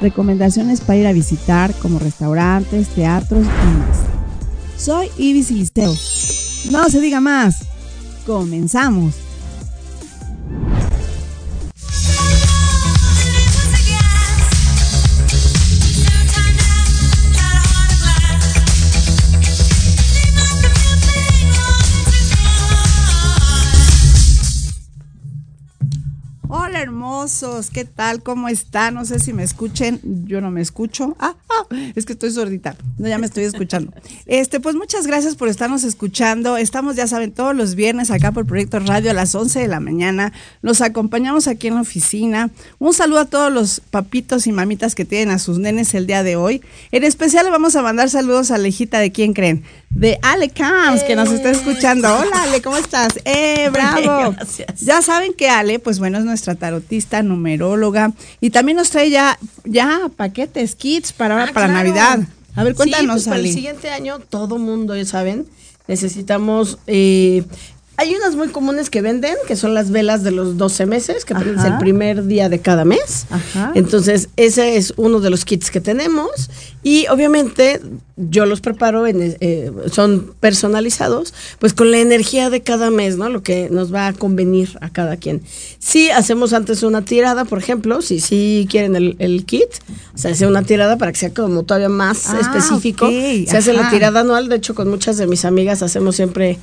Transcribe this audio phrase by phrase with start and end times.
[0.00, 3.98] recomendaciones para ir a visitar como restaurantes, teatros y más.
[4.76, 5.94] Soy Ibis Liceo.
[6.70, 7.64] No se diga más.
[8.26, 9.25] Comenzamos.
[26.76, 28.22] Hola hermosos, ¿qué tal?
[28.22, 28.92] ¿Cómo están?
[28.92, 31.16] No sé si me escuchen, yo no me escucho.
[31.18, 31.64] Ah, ah,
[31.94, 33.94] es que estoy sordita, no, ya me estoy escuchando.
[34.26, 36.56] Este, pues muchas gracias por estarnos escuchando.
[36.56, 39.78] Estamos, ya saben, todos los viernes acá por Proyecto Radio a las 11 de la
[39.78, 40.32] mañana.
[40.62, 42.50] Los acompañamos aquí en la oficina.
[42.78, 46.24] Un saludo a todos los papitos y mamitas que tienen a sus nenes el día
[46.24, 46.60] de hoy.
[46.90, 51.04] En especial le vamos a mandar saludos a Lejita de quién creen, de Ale Camps,
[51.04, 52.08] que nos está escuchando.
[52.12, 53.20] Hola Ale, ¿cómo estás?
[53.24, 54.32] ¡Eh, bravo!
[54.32, 54.80] Gracias.
[54.80, 59.38] Ya saben que Ale, pues bueno, es nuestra tarotista, numeróloga y también nos trae ya,
[59.64, 61.72] ya paquetes, kits para, Ah, para claro.
[61.72, 62.18] Navidad.
[62.54, 65.46] A ver, Sí, cuéntanos, pues para el siguiente año todo mundo, ya saben,
[65.88, 66.78] necesitamos...
[66.86, 67.44] eh,
[67.98, 71.34] hay unas muy comunes que venden, que son las velas de los 12 meses, que
[71.34, 71.66] Ajá.
[71.68, 73.26] el primer día de cada mes.
[73.30, 73.72] Ajá.
[73.74, 76.50] Entonces, ese es uno de los kits que tenemos.
[76.82, 77.80] Y obviamente
[78.16, 83.28] yo los preparo, en, eh, son personalizados, pues con la energía de cada mes, ¿no?
[83.28, 85.42] Lo que nos va a convenir a cada quien.
[85.78, 89.68] Si hacemos antes una tirada, por ejemplo, si sí quieren el, el kit,
[90.14, 93.06] se hace una tirada para que sea como todavía más Ah, específico.
[93.06, 96.58] ok, Se hace la tirada anual, de hecho con muchas de mis amigas hacemos siempre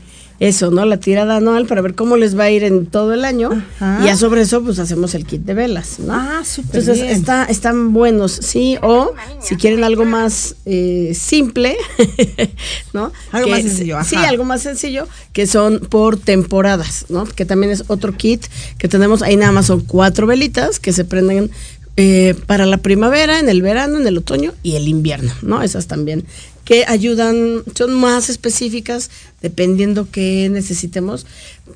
[0.47, 0.85] eso, ¿no?
[0.85, 3.49] La tirada anual para ver cómo les va a ir en todo el año.
[3.79, 3.99] Ajá.
[4.01, 6.13] Y ya sobre eso, pues hacemos el kit de velas, ¿no?
[6.13, 7.15] Ah, súper Entonces bien.
[7.15, 8.77] está, están buenos, sí.
[8.81, 11.77] O si quieren algo más eh, simple,
[12.93, 13.13] ¿no?
[13.31, 14.09] Algo Que más sencillo, ajá.
[14.09, 17.23] Sí, algo más sencillo, que son por temporadas, ¿no?
[17.23, 18.45] Que también es otro kit
[18.77, 19.21] que tenemos.
[19.21, 21.51] Ahí nada más son cuatro velitas que se prenden
[21.95, 25.61] eh, para la primavera, en el verano, en el otoño y el invierno, ¿no?
[25.61, 26.25] Esas también
[26.65, 29.09] que ayudan, son más específicas
[29.41, 31.25] dependiendo qué necesitemos.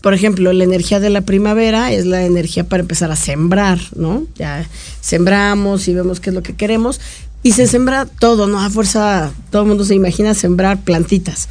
[0.02, 4.26] Por ejemplo, la energía de la primavera es la energía para empezar a sembrar, ¿no?
[4.36, 4.68] Ya
[5.02, 7.02] sembramos y vemos qué es lo que queremos
[7.44, 8.60] y se sembra todo, ¿no?
[8.62, 11.50] A fuerza, todo el mundo se imagina sembrar plantitas.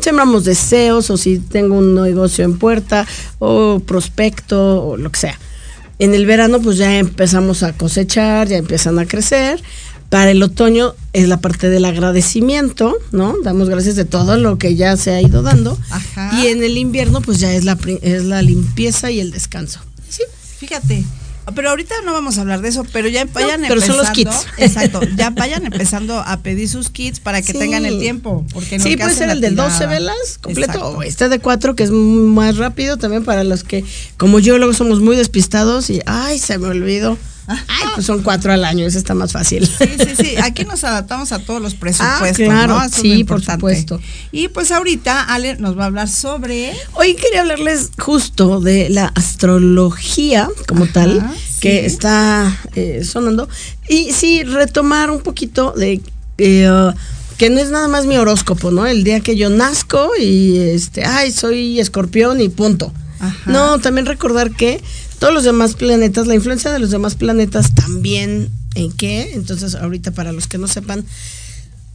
[0.00, 3.06] Sembramos deseos o si tengo un negocio en puerta
[3.38, 5.38] o prospecto o lo que sea.
[5.98, 9.62] En el verano pues ya empezamos a cosechar, ya empiezan a crecer.
[10.10, 13.34] Para el otoño es la parte del agradecimiento, ¿no?
[13.44, 15.78] Damos gracias de todo lo que ya se ha ido dando.
[15.90, 16.30] Ajá.
[16.40, 19.80] Y en el invierno pues ya es la, es la limpieza y el descanso.
[20.08, 20.22] Sí.
[20.58, 21.04] Fíjate.
[21.54, 24.02] Pero ahorita no vamos a hablar de eso, pero ya vayan pero son empezando.
[24.02, 24.46] los kits.
[24.58, 27.58] Exacto, ya vayan empezando a pedir sus kits para que Sí.
[27.58, 28.44] tengan el tiempo.
[28.52, 29.92] Porque en lo Sí, puede ser el de 12 tirada.
[29.92, 30.98] velas completo Exacto.
[30.98, 33.84] o este de 4 que es más rápido también para los que,
[34.16, 37.18] como yo, luego somos muy despistados y, ay, se me olvidó.
[37.48, 39.66] Ay, pues son cuatro al año, eso está más fácil.
[39.66, 40.34] Sí, sí, sí.
[40.42, 42.28] Aquí nos adaptamos a todos los presupuestos.
[42.30, 42.74] Ah, claro.
[42.74, 42.84] ¿no?
[42.84, 44.00] Eso es lo Sí, por supuesto.
[44.32, 46.72] Y pues ahorita Ale nos va a hablar sobre.
[46.92, 51.60] Hoy quería hablarles justo de la astrología como Ajá, tal, sí.
[51.60, 53.48] que está eh, sonando.
[53.88, 56.02] Y sí, retomar un poquito de
[56.36, 56.92] eh,
[57.38, 58.86] que no es nada más mi horóscopo, ¿no?
[58.86, 62.92] El día que yo nazco y este, ay, soy escorpión y punto.
[63.20, 63.50] Ajá.
[63.50, 64.82] No, también recordar que
[65.18, 69.32] todos los demás planetas, la influencia de los demás planetas también en qué.
[69.34, 71.04] Entonces, ahorita para los que no sepan,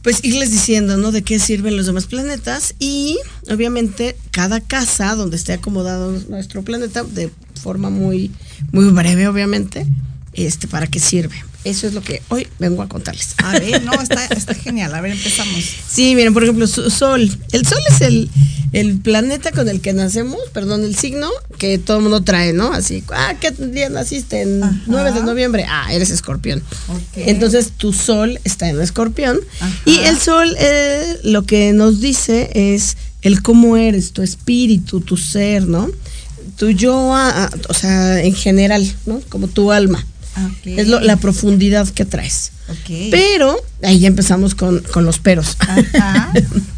[0.02, 1.12] pues irles diciendo, ¿no?
[1.12, 3.18] De qué sirven los demás planetas y
[3.50, 8.30] obviamente cada casa donde esté acomodado nuestro planeta de forma muy,
[8.70, 9.86] muy breve, obviamente,
[10.34, 11.42] este, para qué sirve.
[11.64, 13.34] Eso es lo que hoy vengo a contarles.
[13.38, 14.94] A ver, no, está, está genial.
[14.94, 15.64] A ver, empezamos.
[15.90, 17.38] Sí, miren, por ejemplo, su- Sol.
[17.52, 18.28] El Sol es el,
[18.72, 22.72] el planeta con el que nacemos, perdón, el signo que todo el mundo trae, ¿no?
[22.72, 24.42] Así, ah, ¿qué día naciste?
[24.42, 24.78] En Ajá.
[24.86, 25.64] 9 de noviembre.
[25.66, 26.62] Ah, eres escorpión.
[26.88, 27.00] Ok.
[27.16, 29.38] Entonces, tu Sol está en escorpión.
[29.60, 29.74] Ajá.
[29.86, 35.16] Y el Sol eh, lo que nos dice es el cómo eres, tu espíritu, tu
[35.16, 35.90] ser, ¿no?
[36.58, 39.20] Tu yo, ah, ah, o sea, en general, ¿no?
[39.30, 40.04] Como tu alma.
[40.64, 42.52] Es lo- la profundidad que traes.
[43.10, 45.56] Pero, ahí ya empezamos con, con los peros.
[45.60, 46.32] Ajá.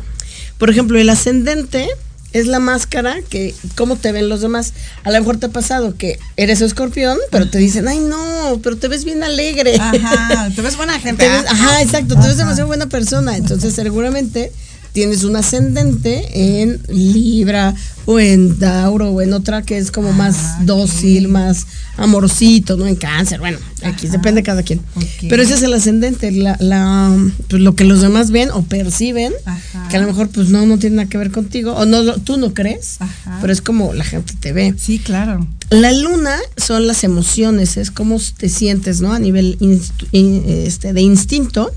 [0.59, 1.89] Por ejemplo, el ascendente
[2.33, 4.73] es la máscara que cómo te ven los demás.
[5.05, 8.77] A lo mejor te ha pasado que eres escorpión, pero te dicen, ay no, pero
[8.77, 9.77] te ves bien alegre.
[9.77, 11.29] Ajá, te ves buena gente.
[11.29, 13.37] Ves- ah, ajá, exacto, te ves demasiado buena persona.
[13.37, 14.53] Entonces, seguramente
[14.97, 16.25] tienes un ascendente
[16.63, 17.75] en Libra
[18.07, 21.67] o en Tauro o en otra que es como más Ah, dócil, más
[21.99, 22.87] amorcito, ¿no?
[22.87, 24.81] En cáncer, bueno, aquí depende de cada quien.
[25.29, 27.15] Pero ese es el ascendente, la, la,
[27.49, 29.89] pues, lo que los demás ven o perciben, Ajá.
[29.91, 32.39] que a lo mejor pues no, no tiene nada que ver contigo, o no, tú
[32.39, 33.37] no crees, Ajá.
[33.43, 34.75] pero es como la gente te ve.
[34.79, 35.47] Sí, claro.
[35.69, 39.13] La luna son las emociones, es cómo te sientes, ¿no?
[39.13, 41.71] A nivel inst- este, de instinto.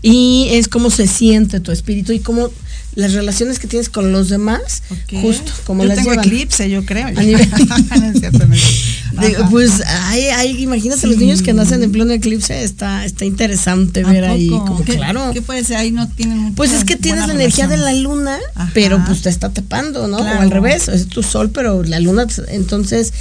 [0.00, 2.50] Y es cómo se siente tu espíritu y cómo
[2.94, 4.82] las relaciones que tienes con los demás,
[5.20, 6.24] justo como yo las tengo llevan.
[6.26, 7.06] eclipse, yo creo.
[7.06, 7.48] A nivel-.
[9.20, 14.02] Digo, pues hay, hay, imagínate los niños que nacen en pleno eclipse, está, está interesante
[14.04, 15.30] ¿A ver ahí, como ¿Qué- claro.
[15.32, 15.76] ¿Qué puede ser?
[15.76, 18.70] Ahí no tienen Pues es que tienes la energía de la luna, Ajá.
[18.74, 20.18] pero pues te está tapando, ¿no?
[20.18, 20.38] Claro.
[20.38, 23.12] O al revés, es tu sol, pero la luna, entonces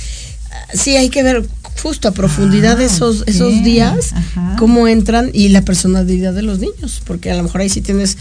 [0.73, 1.47] sí hay que ver
[1.81, 4.55] justo a profundidad Ah, esos, esos días, Ajá.
[4.57, 8.17] cómo entran y la personalidad de los niños, porque a lo mejor ahí sí tienes...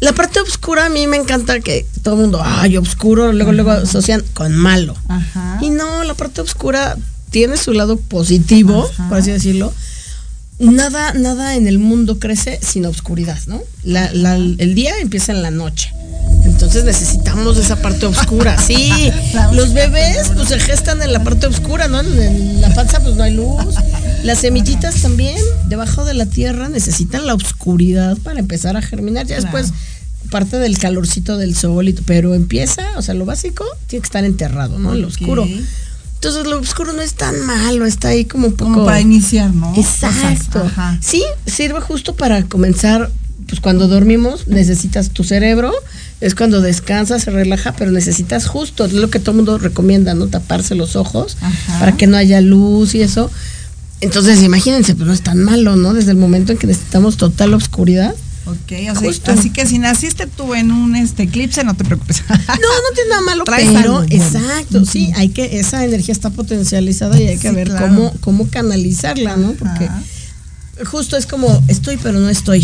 [0.00, 3.70] La parte oscura a mí me encanta que todo el mundo, ay, oscuro, luego, luego
[3.70, 4.96] asocian con malo.
[5.08, 5.58] Ajá.
[5.60, 6.96] Y no, la parte oscura
[7.30, 9.08] tiene su lado positivo, Ajá.
[9.08, 9.72] por así decirlo.
[10.62, 13.60] Nada, nada en el mundo crece sin oscuridad, ¿no?
[13.84, 15.92] La- la- el día empieza en la noche.
[16.44, 18.56] Entonces necesitamos esa parte oscura.
[18.60, 19.10] Sí,
[19.52, 22.00] los bebés pues se gestan en la parte oscura, ¿no?
[22.00, 23.74] En, la panza pues no hay luz.
[24.22, 25.36] Las semillitas también,
[25.68, 29.26] debajo de la tierra, necesitan la oscuridad para empezar a germinar.
[29.26, 29.72] Ya después
[30.30, 34.24] parte del calorcito del sol, y pero empieza, o sea, lo básico tiene que estar
[34.24, 34.94] enterrado, ¿no?
[34.94, 35.46] En lo oscuro.
[36.22, 38.74] Entonces lo oscuro no es tan malo, está ahí como un poco...
[38.74, 39.74] Como para iniciar, ¿no?
[39.74, 40.62] Exacto.
[40.64, 40.96] Ajá.
[41.00, 43.10] Sí, sirve justo para comenzar,
[43.48, 45.72] pues cuando dormimos necesitas tu cerebro,
[46.20, 50.14] es cuando descansas, se relaja, pero necesitas justo, es lo que todo el mundo recomienda,
[50.14, 50.28] ¿no?
[50.28, 51.80] Taparse los ojos Ajá.
[51.80, 53.28] para que no haya luz y eso.
[54.00, 55.92] Entonces, imagínense, pues no es tan malo, ¿no?
[55.92, 58.14] Desde el momento en que necesitamos total oscuridad.
[58.44, 62.22] Ok, o sea, así que si naciste tú en un este eclipse, no te preocupes.
[62.28, 67.28] No, no tiene nada malo, pero exacto, sí, hay que, esa energía está potencializada y
[67.28, 67.86] hay que Sí, ver claro.
[67.86, 69.52] cómo, cómo canalizarla, ¿no?
[69.52, 69.88] Porque
[70.84, 72.62] justo es como estoy, pero no estoy.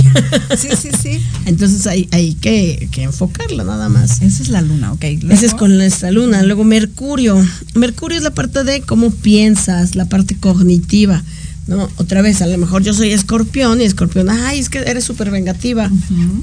[0.56, 1.22] Sí, sí, sí.
[1.46, 4.22] Entonces hay, hay que, que enfocarla nada más.
[4.22, 5.04] Esa es la luna, ok.
[5.30, 6.42] Ese es con nuestra luna.
[6.42, 7.44] Luego Mercurio.
[7.74, 11.22] Mercurio es la parte de cómo piensas, la parte cognitiva.
[11.68, 11.88] ¿No?
[11.96, 15.30] Otra vez, a lo mejor yo soy escorpión y escorpión, ay, es que eres súper
[15.30, 15.90] vengativa.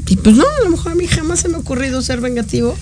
[0.07, 2.77] Y pues no, a lo mejor a mí jamás se me ha ocurrido ser vengativo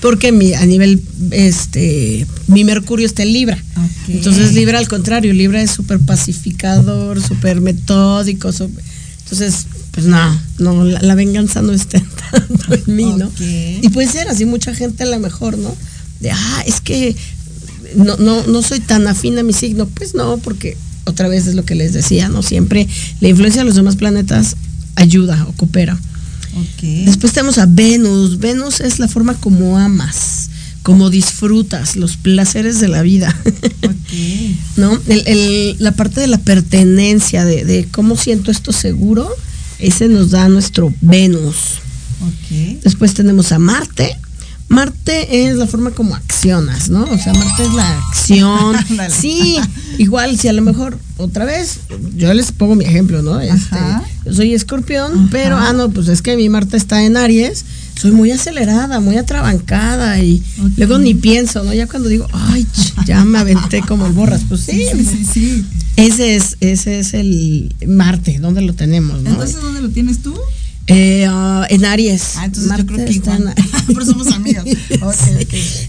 [0.00, 3.64] porque mi, a nivel, este, mi Mercurio está en Libra.
[4.06, 8.50] Entonces Libra al contrario, Libra es súper pacificador, súper metódico.
[8.50, 13.30] entonces, pues no, no, la, la venganza no está tanto en mí, ¿no?
[13.40, 15.74] Y puede ser así, mucha gente a lo mejor, ¿no?
[16.20, 17.16] De, ah, es que
[17.96, 19.86] no, no, no soy tan afín a mi signo.
[19.86, 22.42] Pues no, porque otra vez es lo que les decía, ¿no?
[22.42, 22.86] Siempre
[23.20, 24.56] la influencia de los demás planetas
[24.96, 25.98] ayuda o coopera.
[27.04, 28.38] Después tenemos a Venus.
[28.38, 30.50] Venus es la forma como amas,
[30.82, 33.36] como disfrutas los placeres de la vida.
[34.76, 34.98] ¿No?
[35.08, 39.28] El- el- la parte de la pertenencia, de, de cómo siento esto seguro,
[39.78, 41.56] ese nos da nuestro Venus.
[42.82, 44.16] Después tenemos a Marte.
[44.74, 47.04] Marte es la forma como accionas, ¿no?
[47.04, 48.76] O sea, Marte es la acción.
[49.10, 49.56] Sí,
[49.98, 51.78] igual si a lo mejor otra vez,
[52.16, 53.40] yo les pongo mi ejemplo, ¿no?
[53.40, 53.76] Este,
[54.24, 55.28] yo soy escorpión, Ajá.
[55.30, 57.64] pero ah no, pues es que mi Marte está en Aries.
[58.00, 60.42] Soy muy acelerada, muy atrabancada y
[60.76, 61.72] luego ni pienso, ¿no?
[61.72, 62.66] Ya cuando digo, ay,
[63.06, 65.64] ya me aventé como el borras, pues sí, Sí, sí, sí.
[65.96, 69.30] ese es ese es el Marte, ¿dónde lo tenemos, no?
[69.30, 70.34] Entonces, ¿dónde lo tienes tú?
[70.86, 72.36] Eh, ah, en Aries.
[72.36, 73.54] Ah, entonces Marte yo creo que igual.
[73.56, 73.64] en-
[73.94, 74.64] Pero somos amigas.
[75.00, 75.14] Ok,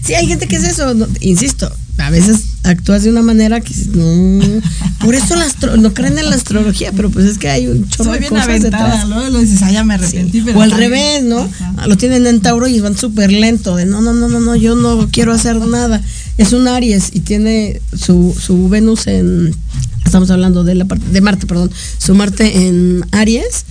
[0.02, 0.14] Sí.
[0.14, 4.62] hay gente que es eso, no, insisto, a veces actúas de una manera que no,
[5.00, 7.88] por eso la astro- no creen en la astrología, pero pues es que hay un
[7.88, 9.08] chorro Soy de bien cosas aventada, detrás.
[9.08, 10.38] luego lo dices, ah, ya me arrepentí.
[10.38, 10.42] Sí.
[10.46, 11.40] pero O al revés, ¿no?
[11.40, 11.74] Ajá.
[11.76, 14.56] Ah, Lo tienen en Tauro y van súper lento, de no, no, no, no, no,
[14.56, 16.02] yo no quiero hacer nada.
[16.38, 19.54] Es un Aries y tiene su, su Venus en,
[20.04, 23.64] estamos hablando de la parte, de Marte, perdón, su Marte en Aries.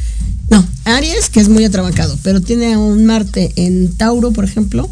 [0.49, 4.89] No, Aries, que es muy atrabancado, pero tiene a un Marte en Tauro, por ejemplo,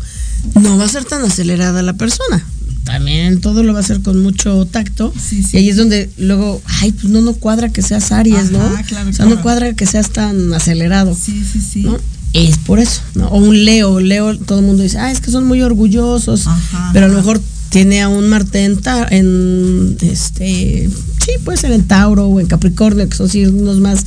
[0.61, 2.45] no va a ser tan acelerada la persona.
[2.83, 5.13] También todo lo va a hacer con mucho tacto.
[5.17, 5.51] Sí, sí.
[5.53, 8.59] Y ahí es donde luego, ay, pues no, no cuadra que seas Aries, ¿no?
[8.61, 9.41] Ajá, claro, o sea, no claro.
[9.43, 11.15] cuadra que seas tan acelerado.
[11.15, 11.83] Sí, sí, sí.
[11.83, 11.97] ¿no?
[12.33, 13.27] Es por eso, ¿no?
[13.27, 16.89] O un Leo, Leo, todo el mundo dice, ah, es que son muy orgullosos, Ajá,
[16.91, 17.39] pero a lo mejor
[17.69, 20.89] tiene a un Marte en, Ta- en este,
[21.23, 24.03] sí, puede ser en Tauro o en Capricornio, que son signos más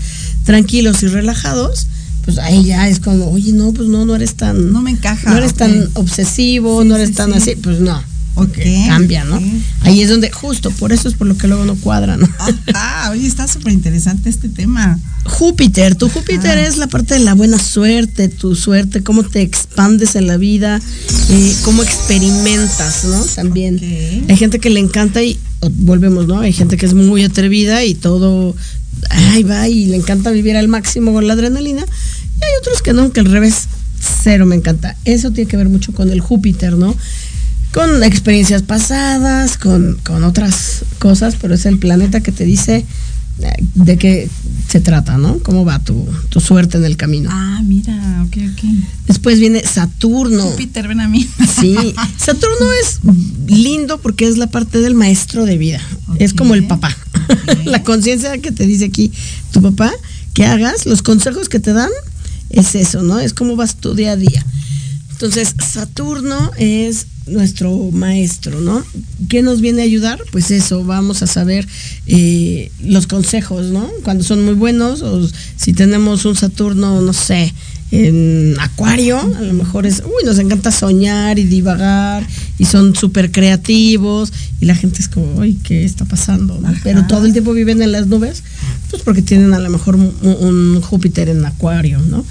[0.46, 1.86] tranquilos y relajados,
[2.24, 4.72] pues ahí ya es como, oye, no, pues no, no eres tan.
[4.72, 7.36] No me encaja, No eres tan obsesivo, Sí, no eres sí, tan sí.
[7.36, 8.02] así, pues no.
[8.38, 9.40] Ok, Cambia, ¿no?
[9.80, 12.28] Ahí es donde, justo, por eso es por lo que luego no cuadra, ¿no?
[12.74, 14.98] Ah, oye, está súper interesante este tema.
[15.24, 20.16] Júpiter, tu Júpiter es la parte de la buena suerte, tu suerte, cómo te expandes
[20.16, 20.82] en la vida,
[21.30, 23.22] eh, cómo experimentas, ¿no?
[23.24, 23.76] También.
[23.76, 24.30] Ok.
[24.30, 25.38] Hay gente que le encanta y
[25.70, 26.40] volvemos, ¿no?
[26.40, 28.54] Hay gente que es muy atrevida y todo,
[29.10, 31.82] ahí va y le encanta vivir al máximo con la adrenalina.
[31.84, 33.68] Y hay otros que no, que al revés,
[34.22, 34.96] cero me encanta.
[35.04, 36.94] Eso tiene que ver mucho con el Júpiter, ¿no?
[37.72, 42.84] Con experiencias pasadas, con, con otras cosas, pero es el planeta que te dice
[43.40, 44.30] eh, de qué
[44.68, 45.38] se trata, ¿no?
[45.40, 47.28] ¿Cómo va tu, tu suerte en el camino?
[47.30, 48.64] Ah, mira, ok, ok.
[49.06, 50.42] Después viene Saturno.
[50.42, 51.28] Júpiter, ven a mí.
[51.60, 51.76] Sí,
[52.16, 53.00] Saturno es
[53.46, 55.80] lindo porque es la parte del maestro de vida.
[56.18, 56.96] Es como el papá.
[57.64, 59.12] La conciencia que te dice aquí
[59.52, 59.92] tu papá,
[60.34, 61.90] que hagas, los consejos que te dan,
[62.50, 63.18] es eso, ¿no?
[63.18, 64.44] Es cómo vas tu día a día.
[65.10, 68.84] Entonces, Saturno es nuestro maestro, ¿no?
[69.28, 70.22] ¿Qué nos viene a ayudar?
[70.30, 71.66] Pues eso, vamos a saber
[72.06, 73.90] eh, los consejos, ¿no?
[74.04, 77.52] Cuando son muy buenos, o si tenemos un Saturno, no sé,
[77.92, 82.26] en Acuario, a lo mejor es, uy, nos encanta soñar y divagar,
[82.58, 86.60] y son súper creativos, y la gente es como, uy, ¿qué está pasando?
[86.82, 88.42] Pero todo el tiempo viven en las nubes,
[88.90, 92.24] pues porque tienen a lo mejor un, un Júpiter en Acuario, ¿no?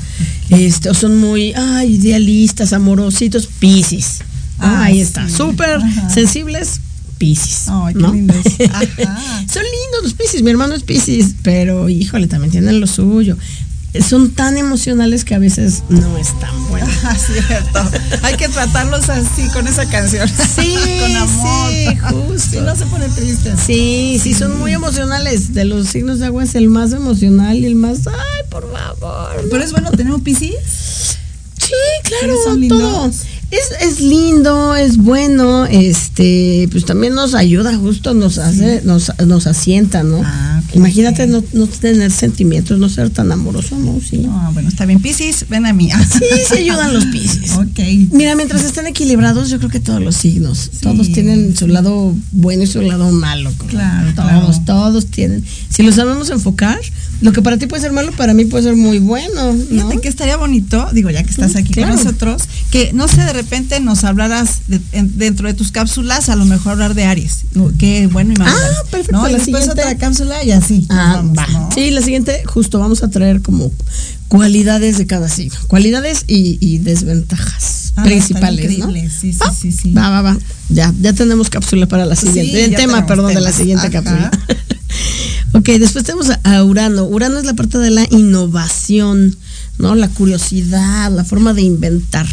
[0.50, 4.20] Este, o son muy, ay, idealistas, amorositos, Piscis.
[4.60, 5.36] Ah, ahí está, sí.
[5.36, 6.10] súper Ajá.
[6.10, 6.80] sensibles,
[7.18, 7.66] Piscis.
[7.68, 8.10] Ay, qué ¿no?
[8.74, 9.46] Ajá.
[9.52, 13.38] Son lindos los Piscis, mi hermano es Piscis, pero híjole, también tienen lo suyo.
[14.02, 16.88] Son tan emocionales que a veces no es tan bueno.
[17.04, 17.80] Ah, cierto.
[18.24, 20.28] Hay que tratarlos así con esa canción.
[20.56, 21.72] Sí, con amor.
[21.72, 22.50] sí, justo.
[22.52, 23.54] Si no se pone triste.
[23.64, 25.54] Sí, sí, son muy emocionales.
[25.54, 29.48] De los signos de agua es el más emocional y el más, ay, por favor.
[29.52, 30.56] Pero es bueno tener un piscis.
[31.60, 33.22] Sí, claro, son lindos.
[33.56, 39.48] Es, es lindo, es bueno, este, pues también nos ayuda, justo nos hace, nos, nos
[39.48, 40.22] asienta, ¿no?
[40.24, 44.00] Ah, ok, Imagínate no, no tener sentimientos, no ser tan amoroso, ¿no?
[44.02, 44.26] Sí.
[44.30, 45.02] Ah, bueno, está bien.
[45.02, 45.90] Piscis, ven a mí.
[45.90, 47.52] Sí, se ayudan los piscis.
[47.54, 47.80] ok.
[48.12, 52.64] Mira, mientras estén equilibrados, yo creo que todos los signos, todos tienen su lado bueno
[52.64, 53.52] y su lado malo.
[53.68, 54.62] Claro, todos, claro.
[54.66, 55.46] todos tienen.
[55.70, 56.80] Si lo sabemos enfocar,
[57.22, 59.54] lo que para ti puede ser malo, para mí puede ser muy bueno.
[59.54, 59.66] ¿no?
[59.66, 61.96] Fíjate que estaría bonito, digo, ya que estás aquí claro.
[61.96, 63.45] con nosotros, que no sé, de repente
[63.82, 67.42] nos hablaras de- en- dentro de tus cápsulas, a lo mejor hablar de Aries.
[67.78, 68.52] Qué bueno y malo.
[68.56, 69.28] Ah, perfecto, ¿no?
[69.28, 70.86] Y la después siguiente- otra cápsula y así.
[70.90, 71.48] Ah, vamos, va.
[71.48, 71.70] ¿no?
[71.74, 73.72] Sí, la siguiente, justo vamos a traer como
[74.28, 75.56] cualidades de cada signo.
[75.68, 78.92] Cualidades y, y desventajas Ah, principales, ¿no?
[78.92, 79.92] Sí, sí, Va, sí, sí.
[79.94, 80.38] Va, va, va.
[80.70, 82.52] Ya, ya tenemos cápsula para la siguiente.
[82.52, 83.92] Sí, El tema, perdón, de la siguiente Ajá.
[84.04, 84.32] cápsula.
[85.54, 87.06] ok, después tenemos a Urano.
[87.06, 89.38] Urano es la parte de la innovación,
[89.78, 89.96] ¿no?
[89.96, 92.28] La curiosidad, la forma de inventar.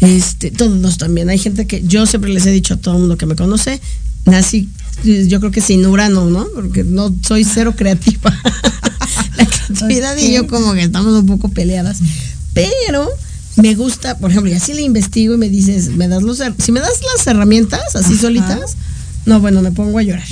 [0.00, 1.28] Este, todos también.
[1.28, 3.80] Hay gente que yo siempre les he dicho a todo el mundo que me conoce,
[4.24, 4.68] nací,
[5.04, 6.46] yo creo que sin Urano, ¿no?
[6.54, 8.34] Porque no soy cero creativa.
[9.36, 11.98] la creatividad y yo como que estamos un poco peleadas.
[12.52, 13.08] Pero
[13.56, 16.72] me gusta, por ejemplo, y así le investigo y me dices, me das los si
[16.72, 18.22] me das las herramientas así Ajá.
[18.22, 18.76] solitas,
[19.26, 20.26] no, bueno, me pongo a llorar.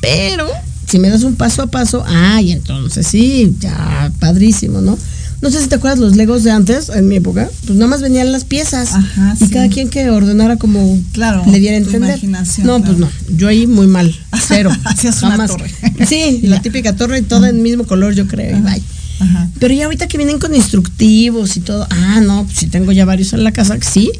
[0.00, 0.48] Pero
[0.88, 4.98] si me das un paso a paso, ay, entonces sí, ya, padrísimo, ¿no?
[5.40, 8.02] No sé si te acuerdas los Legos de antes, en mi época, pues nada más
[8.02, 9.50] venían las piezas Ajá, y sí.
[9.50, 12.10] cada quien que ordenara como Claro, le diera a entender.
[12.10, 13.12] imaginación, no, pues claro.
[13.28, 14.12] no, yo ahí muy mal,
[14.48, 14.70] cero.
[14.84, 15.70] Hacías una torre.
[16.08, 18.82] Sí, la típica torre y toda en mismo color, yo creo, y bye.
[19.20, 19.48] Ajá.
[19.58, 23.04] Pero ya ahorita que vienen con instructivos y todo, ah, no, pues si tengo ya
[23.04, 24.10] varios en la casa, sí,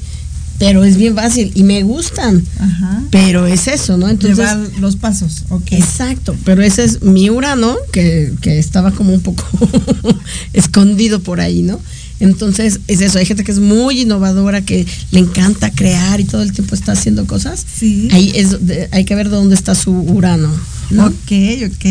[0.58, 2.44] pero es bien fácil y me gustan.
[2.58, 3.02] Ajá.
[3.10, 4.08] Pero es eso, ¿no?
[4.08, 5.72] Entonces, Llevar los pasos, ok.
[5.72, 9.44] exacto, pero ese es mi Urano, que, que estaba como un poco
[10.52, 11.80] escondido por ahí, ¿no?
[12.20, 16.42] Entonces, es eso, hay gente que es muy innovadora, que le encanta crear y todo
[16.42, 17.64] el tiempo está haciendo cosas.
[17.78, 18.08] Sí.
[18.10, 20.50] Ahí es, de- hay que ver dónde está su Urano,
[20.90, 21.06] ¿no?
[21.06, 21.32] Ok,
[21.66, 21.86] ok.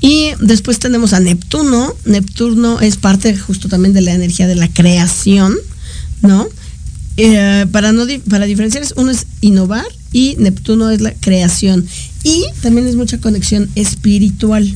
[0.00, 1.94] Y después tenemos a Neptuno.
[2.06, 5.54] Neptuno es parte justo también de la energía de la creación,
[6.22, 6.48] ¿no?
[7.20, 11.84] Eh, para, no para diferenciarles, uno es innovar y Neptuno es la creación.
[12.22, 14.72] Y también es mucha conexión espiritual,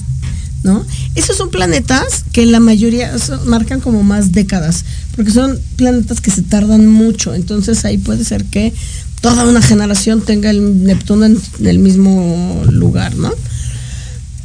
[0.64, 0.84] ¿no?
[1.14, 3.14] Esos son planetas que la mayoría
[3.46, 7.32] marcan como más décadas, porque son planetas que se tardan mucho.
[7.32, 8.72] Entonces ahí puede ser que
[9.20, 13.32] toda una generación tenga el Neptuno en el mismo lugar, ¿no?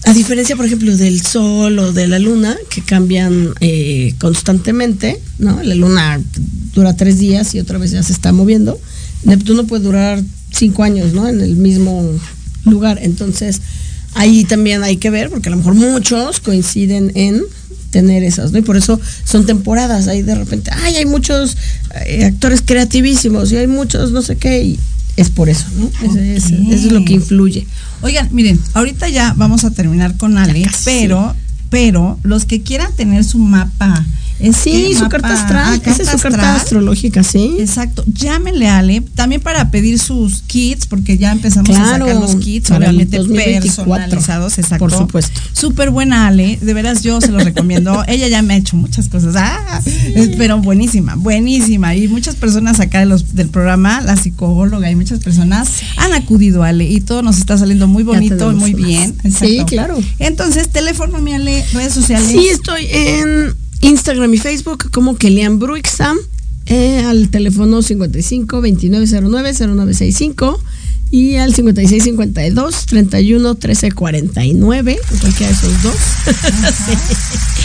[0.08, 5.62] A diferencia, por ejemplo, del Sol o de la Luna, que cambian eh, constantemente, ¿no?
[5.62, 6.22] La Luna
[6.74, 8.80] dura tres días y otra vez ya se está moviendo.
[9.26, 11.28] Neptuno puede durar cinco años, ¿no?
[11.28, 12.10] En el mismo
[12.64, 13.00] lugar.
[13.02, 13.60] Entonces,
[14.14, 17.42] ahí también hay que ver, porque a lo mejor muchos coinciden en
[17.92, 18.60] tener esas, ¿no?
[18.60, 21.58] Y por eso son temporadas, ahí de repente, ay, hay muchos
[22.06, 24.78] eh, actores creativísimos y hay muchos no sé qué,
[25.18, 25.90] es por eso, ¿no?
[26.08, 27.68] Es- es- eso es lo que influye.
[28.02, 31.36] Oigan, miren, ahorita ya vamos a terminar con Ale, pero,
[31.70, 34.06] pero los que quieran tener su mapa,
[34.40, 37.56] Sí, este su carta astral, ah, esa es su carta astrológica, ¿sí?
[37.60, 42.36] Exacto, llámenle a Ale, también para pedir sus kits, porque ya empezamos a sacar los
[42.36, 44.78] kits, obviamente 2024, personalizados, exacto.
[44.86, 45.42] por supuesto.
[45.54, 48.04] Súper buena Ale, de veras yo se los recomiendo.
[48.08, 49.82] Ella ya me ha hecho muchas cosas, ah,
[50.16, 51.96] es- pero buenísima, buenísima.
[51.96, 56.64] Y muchas personas acá de los, del programa, la psicóloga y muchas personas han acudido
[56.64, 58.86] a Ale y todo nos está saliendo muy bonito y muy unas.
[58.88, 59.16] bien.
[59.24, 59.66] Sí, Exacto.
[59.66, 60.00] claro.
[60.20, 62.30] Entonces, teléfono, mi Ale, redes sociales.
[62.30, 66.18] Sí, estoy en Instagram y Facebook como Kelian Bruixam,
[66.66, 70.62] eh, al teléfono 55 2909 0965
[71.12, 75.96] y al 56 52 31 13 49, cualquiera de esos dos.
[76.86, 76.94] Sí.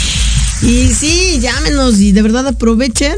[0.63, 3.17] Y sí, llámenos y de verdad aprovechen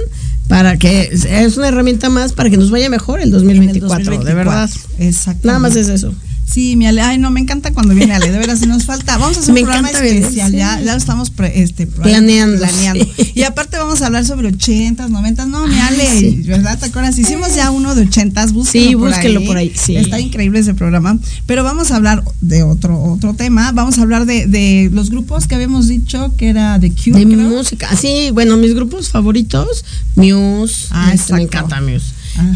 [0.48, 4.24] para que es una herramienta más para que nos vaya mejor el En el 2024,
[4.24, 4.70] de verdad.
[4.98, 5.46] Exacto.
[5.46, 6.14] Nada más es eso.
[6.54, 9.18] Sí, mi Ale, ay, no, me encanta cuando viene Ale, de veras, si nos falta.
[9.18, 10.56] Vamos a hacer Me un programa venir, especial, sí.
[10.58, 13.04] ya, ya lo estamos pre- este, Planeando, planeando.
[13.16, 13.32] sí.
[13.34, 16.42] Y aparte vamos a hablar sobre ochentas, noventas, no, mi Ale, sí.
[16.46, 16.78] ¿verdad?
[16.78, 17.18] ¿Te acuerdas?
[17.18, 19.46] Hicimos ya uno de ochentas, búsquelo Sí, por búsquelo ahí.
[19.46, 19.96] por ahí, sí.
[19.96, 24.24] Está increíble ese programa, pero vamos a hablar de otro otro tema, vamos a hablar
[24.24, 27.48] de, de los grupos que habíamos dicho que era The Cure, De creo.
[27.48, 27.96] música.
[27.96, 32.06] Sí, bueno, mis grupos favoritos, Muse, Ah, este, me encanta Muse.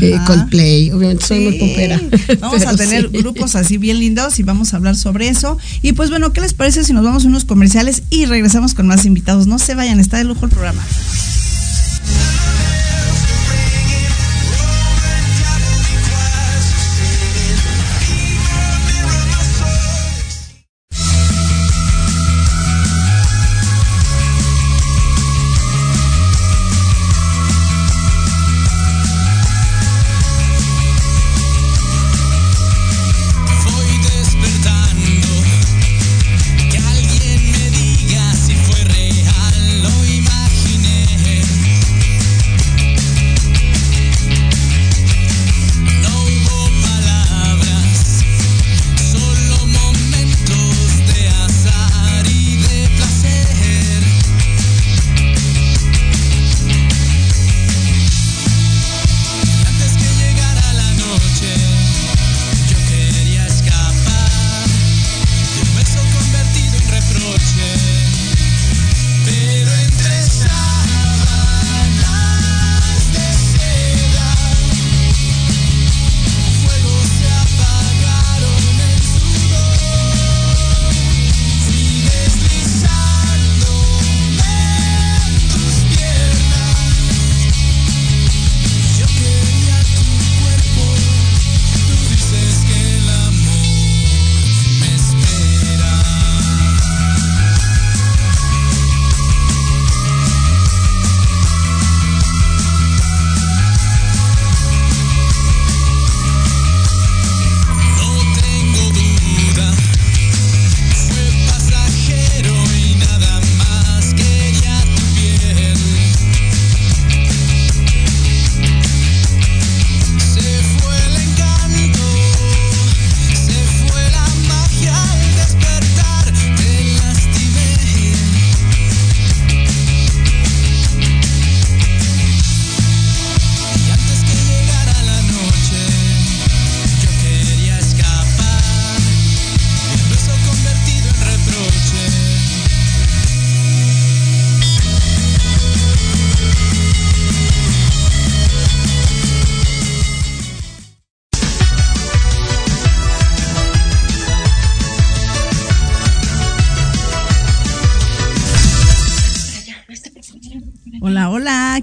[0.01, 2.01] Eh, Coldplay, obviamente soy muy popera.
[2.41, 3.19] Vamos a tener sí.
[3.19, 5.59] grupos así bien lindos y vamos a hablar sobre eso.
[5.83, 8.87] Y pues bueno, ¿qué les parece si nos vamos a unos comerciales y regresamos con
[8.87, 9.47] más invitados?
[9.47, 10.83] No se vayan, está de lujo el programa.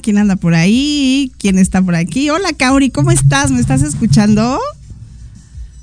[0.06, 1.32] ¿Quién anda por ahí?
[1.40, 2.30] ¿Quién está por aquí?
[2.30, 3.50] Hola, Kaori, ¿cómo estás?
[3.50, 4.60] ¿Me estás escuchando?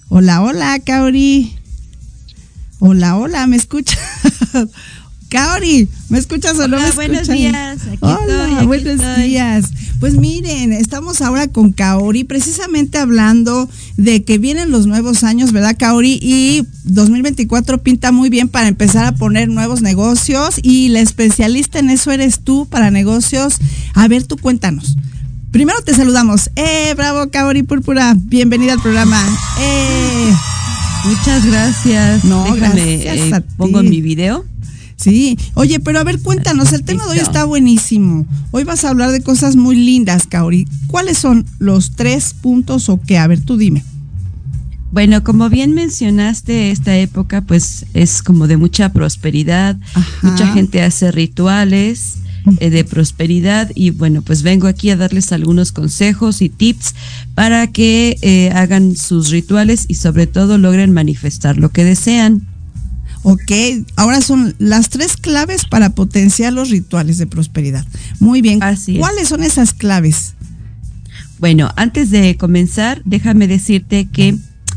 [0.09, 1.59] Hola, hola, Kaori.
[2.79, 3.99] Hola, hola, ¿me escuchas?
[5.29, 7.37] Kaori, ¿me escuchas o no Hola, me buenos escuchas?
[7.39, 9.23] días, aquí Hola, estoy, aquí buenos estoy.
[9.25, 9.65] días.
[9.99, 15.77] Pues miren, estamos ahora con Kaori, precisamente hablando de que vienen los nuevos años, ¿verdad,
[15.79, 16.19] Kaori?
[16.21, 21.89] Y 2024 pinta muy bien para empezar a poner nuevos negocios y la especialista en
[21.89, 23.57] eso eres tú para negocios.
[23.95, 24.97] A ver, tú cuéntanos.
[25.51, 26.51] Primero te saludamos.
[26.57, 28.15] ¡Eh, bravo, Kaori Púrpura!
[28.17, 29.23] Bienvenida al programa.
[29.61, 30.33] ¡Eh!
[31.05, 32.25] Muchas gracias.
[32.25, 33.89] No, Déjame, gracias eh, a pongo ti.
[33.89, 34.45] mi video.
[35.03, 38.25] Sí, oye, pero a ver, cuéntanos, el tema de hoy está buenísimo.
[38.53, 40.67] Hoy vas a hablar de cosas muy lindas, Kaori.
[40.87, 43.19] ¿Cuáles son los tres puntos o qué?
[43.19, 43.83] A ver, tú dime.
[44.93, 50.31] Bueno, como bien mencionaste, esta época pues es como de mucha prosperidad, Ajá.
[50.31, 52.19] mucha gente hace rituales
[52.61, 56.95] eh, de prosperidad y bueno, pues vengo aquí a darles algunos consejos y tips
[57.35, 62.47] para que eh, hagan sus rituales y sobre todo logren manifestar lo que desean.
[63.23, 63.53] Ok,
[63.97, 67.87] ahora son las tres claves para potenciar los rituales de prosperidad.
[68.19, 68.63] Muy bien.
[68.63, 68.99] Así es.
[68.99, 70.35] ¿Cuáles son esas claves?
[71.39, 74.37] Bueno, antes de comenzar, déjame decirte que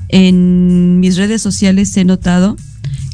[0.09, 2.57] en mis redes sociales he notado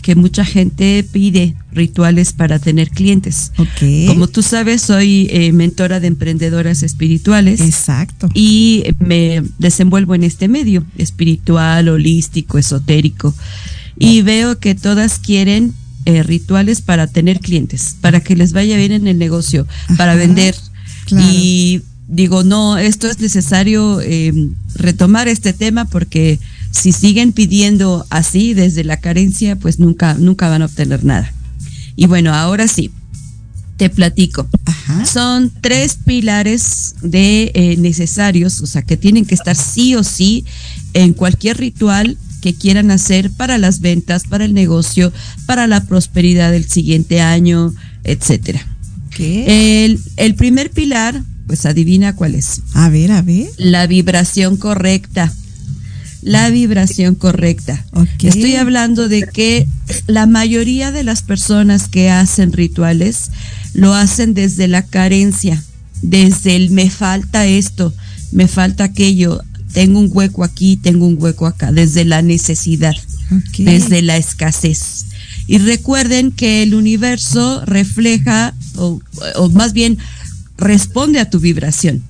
[0.02, 3.52] que mucha gente pide rituales para tener clientes.
[3.58, 4.08] Ok.
[4.08, 8.30] Como tú sabes, soy eh, mentora de emprendedoras espirituales Exacto.
[8.34, 13.34] y me desenvuelvo en este medio espiritual, holístico, esotérico.
[14.02, 15.74] Y veo que todas quieren
[16.06, 20.56] eh, rituales para tener clientes, para que les vaya bien en el negocio, para vender.
[21.06, 21.28] claro.
[21.32, 24.34] Y digo, no, esto es necesario eh,
[24.76, 26.40] retomar este tema porque
[26.72, 31.32] si siguen pidiendo así desde la carencia, pues nunca, nunca van a obtener nada.
[31.96, 32.92] Y bueno, ahora sí,
[33.78, 34.48] te platico.
[34.66, 35.06] Ajá.
[35.06, 40.46] Son tres pilares de eh, necesarios, o sea, que tienen que estar sí o sí
[40.94, 45.14] en cualquier ritual que quieran hacer para las ventas, para el negocio,
[45.46, 47.74] para la prosperidad del siguiente año,
[48.04, 48.68] etcétera.
[49.16, 49.86] ¿Qué?
[49.86, 52.62] El, el primer pilar, pues adivina cuál es.
[52.74, 53.48] A ver, a ver.
[53.58, 55.34] La vibración correcta.
[56.22, 57.84] La vibración correcta.
[58.22, 59.68] Estoy hablando de que
[60.08, 63.32] la mayoría de las personas que hacen rituales
[63.74, 65.64] lo hacen desde la carencia,
[66.02, 67.94] desde el me falta esto,
[68.32, 69.42] me falta aquello,
[69.74, 72.96] tengo un hueco aquí, tengo un hueco acá, desde la necesidad,
[73.58, 75.06] desde la escasez.
[75.48, 79.02] Y recuerden que el universo refleja, o,
[79.36, 79.98] o más bien
[80.58, 82.04] responde a tu vibración.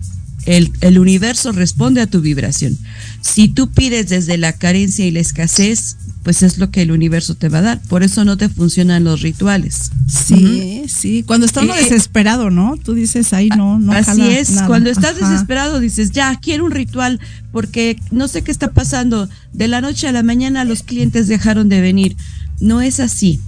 [0.45, 2.77] El, el universo responde a tu vibración.
[3.21, 7.35] Si tú pides desde la carencia y la escasez, pues es lo que el universo
[7.35, 7.81] te va a dar.
[7.89, 9.89] Por eso no te funcionan los rituales.
[10.07, 11.23] Sí, sí.
[11.23, 12.77] Cuando está uno Eh, desesperado, ¿no?
[12.77, 13.91] Tú dices, ay, no, no.
[13.91, 14.67] Así jala es, nada".
[14.67, 15.29] cuando estás Ajá.
[15.31, 17.19] desesperado dices, ya, quiero un ritual
[17.51, 19.29] porque no sé qué está pasando.
[19.53, 22.15] De la noche a la mañana los clientes dejaron de venir.
[22.59, 23.39] No es así.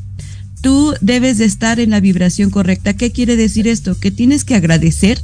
[0.61, 2.93] Tú debes de estar en la vibración correcta.
[2.93, 3.99] ¿Qué quiere decir esto?
[3.99, 5.21] Que tienes que agradecer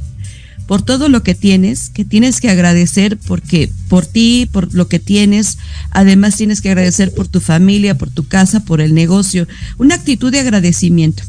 [0.70, 5.00] por todo lo que tienes, que tienes que agradecer porque por ti, por lo que
[5.00, 5.58] tienes,
[5.90, 10.30] además tienes que agradecer por tu familia, por tu casa, por el negocio, una actitud
[10.30, 11.24] de agradecimiento.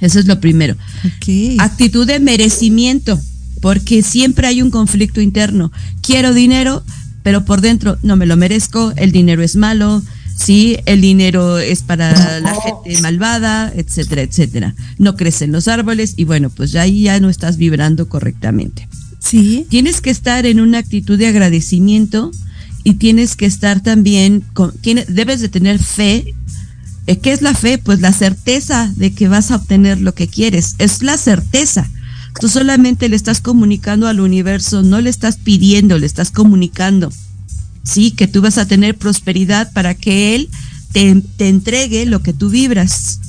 [0.00, 0.74] Eso es lo primero.
[1.58, 3.20] Actitud de merecimiento,
[3.60, 5.70] porque siempre hay un conflicto interno.
[6.00, 6.82] Quiero dinero,
[7.22, 10.02] pero por dentro no me lo merezco, el dinero es malo,
[10.36, 14.74] sí, el dinero es para la gente malvada, etcétera, etcétera.
[14.98, 18.88] No crecen los árboles y bueno, pues ya ahí ya no estás vibrando correctamente.
[19.18, 19.66] Sí.
[19.68, 22.30] Tienes que estar en una actitud de agradecimiento
[22.84, 24.72] y tienes que estar también, con,
[25.08, 26.24] debes de tener fe.
[27.08, 27.78] Eh, ¿Qué es la fe?
[27.78, 30.76] Pues la certeza de que vas a obtener lo que quieres.
[30.78, 31.88] Es la certeza.
[32.40, 37.10] Tú solamente le estás comunicando al universo, no le estás pidiendo, le estás comunicando.
[37.86, 40.48] Sí, que tú vas a tener prosperidad para que él
[40.92, 43.20] te, te entregue lo que tú vibras.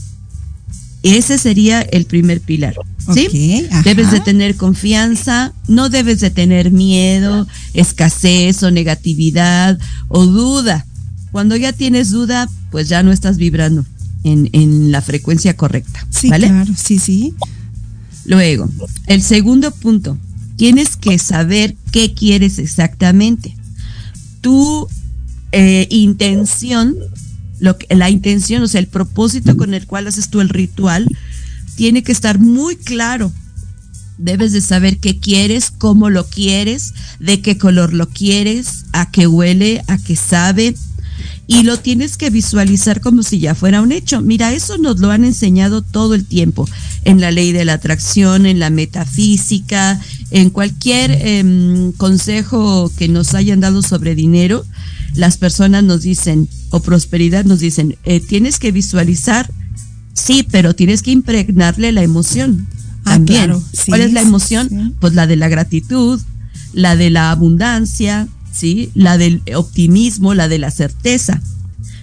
[1.03, 2.75] Ese sería el primer pilar.
[3.13, 3.63] ¿sí?
[3.63, 3.81] Ok, ajá.
[3.83, 10.85] Debes de tener confianza, no debes de tener miedo, escasez o negatividad o duda.
[11.31, 13.85] Cuando ya tienes duda, pues ya no estás vibrando
[14.23, 16.05] en, en la frecuencia correcta.
[16.09, 16.47] Sí, ¿vale?
[16.47, 17.33] claro, sí, sí.
[18.25, 18.67] Luego,
[19.05, 20.17] el segundo punto,
[20.57, 23.55] tienes que saber qué quieres exactamente.
[24.41, 24.87] Tu
[25.51, 26.95] eh, intención,
[27.59, 31.07] lo que- la intención, o sea, el propósito con el cual haces tú el ritual,
[31.75, 33.31] tiene que estar muy claro.
[34.17, 39.27] Debes de saber qué quieres, cómo lo quieres, de qué color lo quieres, a qué
[39.27, 40.75] huele, a qué sabe,
[41.47, 44.21] y lo tienes que visualizar como si ya fuera un hecho.
[44.21, 46.67] Mira, eso nos lo han enseñado todo el tiempo,
[47.05, 49.99] en la ley de la atracción, en la metafísica,
[50.31, 54.65] en cualquier em, consejo que nos hayan dado sobre dinero,
[55.15, 59.49] las personas nos dicen, o prosperidad nos dicen, eh, tienes que visualizar,
[60.13, 62.67] sí, pero tienes que impregnarle la emoción.
[63.05, 63.45] Ah, También.
[63.45, 64.67] claro, sí, ¿Cuál es la emoción?
[64.69, 64.93] sí.
[64.99, 66.19] Pues la de la gratitud,
[66.73, 68.27] la de la abundancia,
[68.57, 68.91] ¿sí?
[68.93, 71.41] La del optimismo, la de la certeza.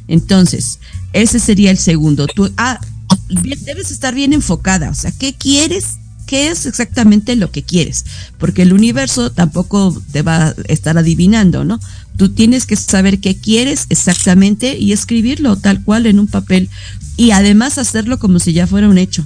[0.09, 0.79] Entonces,
[1.13, 2.27] ese sería el segundo.
[2.27, 2.81] Tú, ah,
[3.29, 4.91] debes estar bien enfocada.
[4.91, 5.85] O sea, ¿qué quieres?
[5.85, 8.05] ¿Qué qué es exactamente lo que quieres,
[8.39, 11.81] porque el universo tampoco te va a estar adivinando, ¿no?
[12.17, 16.71] Tú tienes que saber qué quieres exactamente y escribirlo tal cual en un papel
[17.17, 19.25] y además hacerlo como si ya fuera un hecho.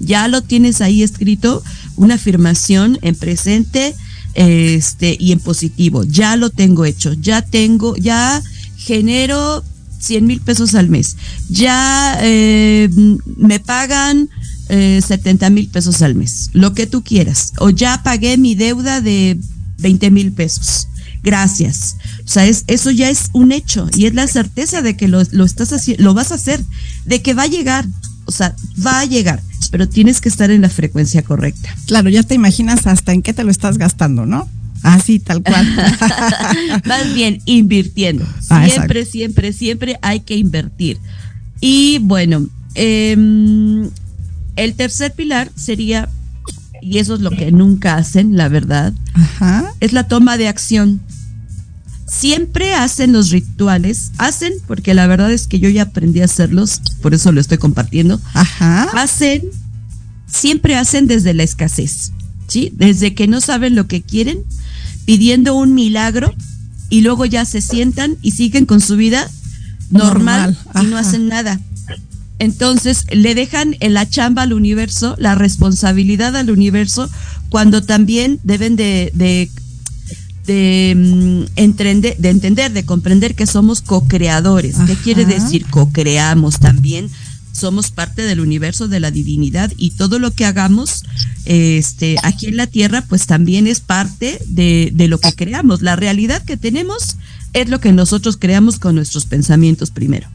[0.00, 1.62] Ya lo tienes ahí escrito,
[1.96, 3.94] una afirmación en presente
[4.34, 6.04] este, y en positivo.
[6.04, 8.42] Ya lo tengo hecho, ya tengo, ya
[8.76, 9.64] genero
[10.00, 11.16] 100 mil pesos al mes.
[11.48, 12.88] Ya eh,
[13.36, 14.28] me pagan
[14.68, 17.52] eh, 70 mil pesos al mes, lo que tú quieras.
[17.58, 19.38] O ya pagué mi deuda de
[19.78, 20.88] 20 mil pesos.
[21.22, 21.96] Gracias.
[22.24, 25.22] O sea, es, eso ya es un hecho y es la certeza de que lo,
[25.32, 26.62] lo estás haciendo, lo vas a hacer,
[27.04, 27.86] de que va a llegar.
[28.28, 28.54] O sea,
[28.86, 31.74] va a llegar, pero tienes que estar en la frecuencia correcta.
[31.86, 34.46] Claro, ya te imaginas hasta en qué te lo estás gastando, ¿no?
[34.82, 35.66] Así, tal cual.
[36.84, 38.26] Más bien, invirtiendo.
[38.50, 40.98] Ah, Siempre, siempre, siempre hay que invertir.
[41.62, 43.88] Y bueno, em,
[44.56, 46.10] el tercer pilar sería,
[46.82, 49.72] y eso es lo que nunca hacen, la verdad, Ajá.
[49.80, 51.00] es la toma de acción.
[52.10, 56.80] Siempre hacen los rituales, hacen, porque la verdad es que yo ya aprendí a hacerlos,
[57.02, 58.84] por eso lo estoy compartiendo, Ajá.
[58.94, 59.42] hacen,
[60.26, 62.12] siempre hacen desde la escasez,
[62.46, 62.72] ¿sí?
[62.74, 64.38] Desde que no saben lo que quieren,
[65.04, 66.34] pidiendo un milagro
[66.90, 69.30] y luego ya se sientan y siguen con su vida
[69.90, 71.60] normal, Normal, y no hacen nada.
[72.38, 77.10] Entonces le dejan en la chamba al universo, la responsabilidad al universo,
[77.48, 79.50] cuando también deben de, de,
[80.48, 84.76] de, mm, entender, de entender, de comprender que somos co-creadores.
[84.86, 85.66] ¿Qué quiere decir?
[85.66, 87.10] Co-creamos también.
[87.52, 91.04] Somos parte del universo de la divinidad y todo lo que hagamos
[91.44, 95.82] este, aquí en la tierra, pues también es parte de, de lo que creamos.
[95.82, 97.16] La realidad que tenemos
[97.52, 100.28] es lo que nosotros creamos con nuestros pensamientos primero.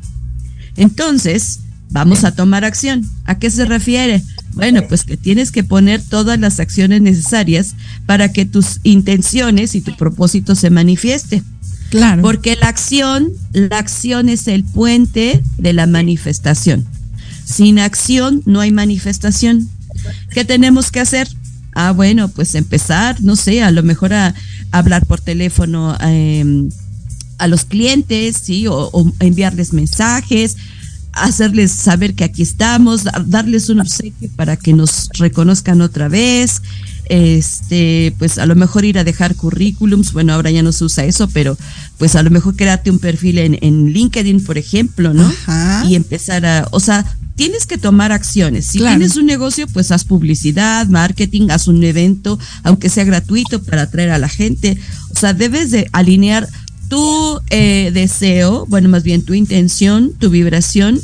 [0.75, 3.03] Entonces, vamos a tomar acción.
[3.25, 4.21] ¿A qué se refiere?
[4.53, 7.75] Bueno, pues que tienes que poner todas las acciones necesarias
[8.05, 11.43] para que tus intenciones y tu propósito se manifieste.
[11.89, 12.21] Claro.
[12.21, 16.85] Porque la acción, la acción es el puente de la manifestación.
[17.45, 19.69] Sin acción no hay manifestación.
[20.31, 21.27] ¿Qué tenemos que hacer?
[21.75, 24.33] Ah, bueno, pues empezar, no sé, a lo mejor a,
[24.71, 26.67] hablar por teléfono eh,
[27.37, 28.67] a los clientes, ¿sí?
[28.67, 30.57] O, o enviarles mensajes,
[31.13, 36.61] hacerles saber que aquí estamos, dar- darles un obsequio para que nos reconozcan otra vez,
[37.07, 41.05] este, pues a lo mejor ir a dejar currículums, bueno, ahora ya no se usa
[41.05, 41.57] eso, pero
[41.97, 45.25] pues a lo mejor crearte un perfil en, en LinkedIn, por ejemplo, ¿no?
[45.27, 45.85] Ajá.
[45.87, 47.05] Y empezar a, o sea,
[47.35, 48.65] tienes que tomar acciones.
[48.67, 48.97] Si Claro.
[48.97, 54.11] tienes un negocio, pues haz publicidad, marketing, haz un evento, aunque sea gratuito para atraer
[54.11, 54.77] a la gente.
[55.15, 56.47] O sea, debes de alinear
[56.93, 60.99] tu eh, deseo, bueno, más bien tu intención, tu vibración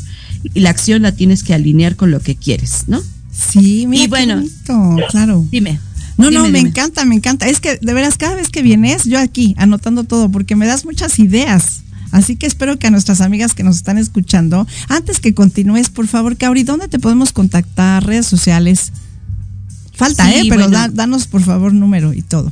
[0.53, 3.01] y la acción la tienes que alinear con lo que quieres, ¿no?
[3.31, 4.03] Sí, mira.
[4.03, 4.35] Y bueno.
[4.35, 5.45] bonito, claro.
[5.49, 5.79] Dime.
[6.17, 7.47] No, no, Dime, me encanta, me encanta.
[7.47, 10.85] Es que de veras, cada vez que vienes, yo aquí anotando todo, porque me das
[10.85, 11.81] muchas ideas.
[12.11, 16.07] Así que espero que a nuestras amigas que nos están escuchando, antes que continúes, por
[16.07, 18.05] favor, Kauri, ¿dónde te podemos contactar?
[18.05, 18.91] Redes sociales.
[19.93, 20.41] Falta, Sí, ¿eh?
[20.49, 20.69] Pero bueno.
[20.77, 22.51] da- danos, por favor, número y todo.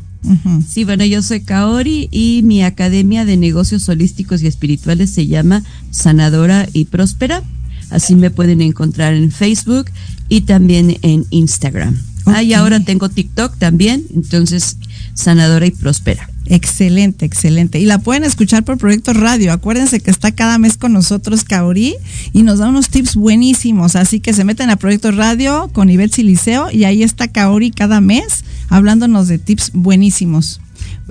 [0.68, 5.64] Sí, bueno, yo soy Kaori y mi Academia de Negocios Holísticos y Espirituales se llama
[5.92, 7.44] Sanadora y Próspera.
[7.90, 9.86] Así me pueden encontrar en Facebook
[10.28, 11.98] y también en Instagram.
[12.26, 14.78] Ah, y ahora tengo TikTok también, entonces
[15.14, 16.30] Sanadora y Próspera.
[16.50, 17.80] Excelente, excelente.
[17.80, 19.52] Y la pueden escuchar por Proyecto Radio.
[19.52, 21.96] Acuérdense que está cada mes con nosotros Kaori
[22.32, 23.96] y nos da unos tips buenísimos.
[23.98, 28.00] Así que se meten a Proyecto Radio con Ivette Siliceo y ahí está Kaori cada
[28.00, 30.62] mes hablándonos de tips buenísimos.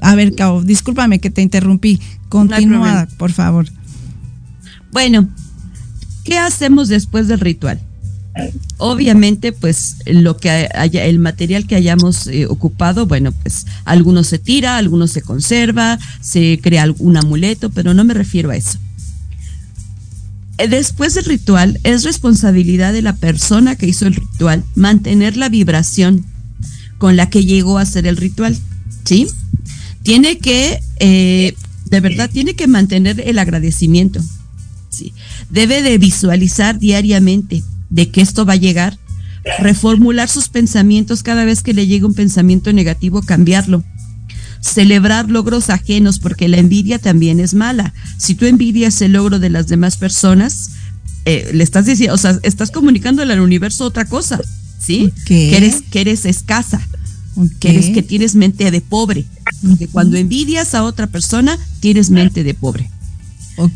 [0.01, 2.01] A ver, Kao, discúlpame que te interrumpí.
[2.31, 3.67] Continúa, por favor.
[4.91, 5.29] Bueno,
[6.25, 7.79] ¿qué hacemos después del ritual?
[8.79, 14.77] Obviamente, pues lo que el material que hayamos eh, ocupado, bueno, pues algunos se tira,
[14.77, 18.79] algunos se conserva, se crea algún amuleto, pero no me refiero a eso.
[20.59, 25.49] Eh, Después del ritual, es responsabilidad de la persona que hizo el ritual mantener la
[25.49, 26.27] vibración
[26.99, 28.57] con la que llegó a hacer el ritual,
[29.05, 29.27] ¿sí?
[30.03, 31.55] Tiene que, eh,
[31.87, 34.21] de verdad, tiene que mantener el agradecimiento,
[34.91, 35.15] ¿sí?
[35.49, 37.63] Debe de visualizar diariamente
[37.97, 38.99] de que esto va a llegar,
[39.59, 43.83] reformular sus pensamientos cada vez que le llegue un pensamiento negativo, cambiarlo.
[44.61, 47.95] Celebrar logros ajenos, porque la envidia también es mala.
[48.19, 50.73] Si tú envidias el logro de las demás personas,
[51.25, 54.41] eh, le estás diciendo, o sea, estás comunicándole al universo otra cosa,
[54.79, 55.11] ¿sí?
[55.25, 56.87] Que eres, que eres escasa,
[57.61, 59.25] que eres, que tienes mente de pobre.
[59.67, 62.91] Porque cuando envidias a otra persona, tienes mente de pobre.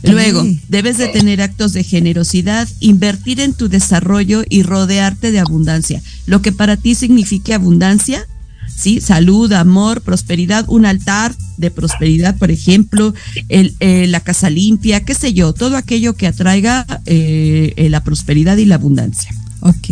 [0.03, 6.03] Luego, debes de tener actos de generosidad, invertir en tu desarrollo y rodearte de abundancia.
[6.27, 8.27] Lo que para ti signifique abundancia,
[8.75, 9.01] ¿sí?
[9.01, 13.15] Salud, amor, prosperidad, un altar de prosperidad, por ejemplo,
[13.49, 18.03] el, eh, la casa limpia, qué sé yo, todo aquello que atraiga eh, eh, la
[18.03, 19.31] prosperidad y la abundancia.
[19.61, 19.91] Ok.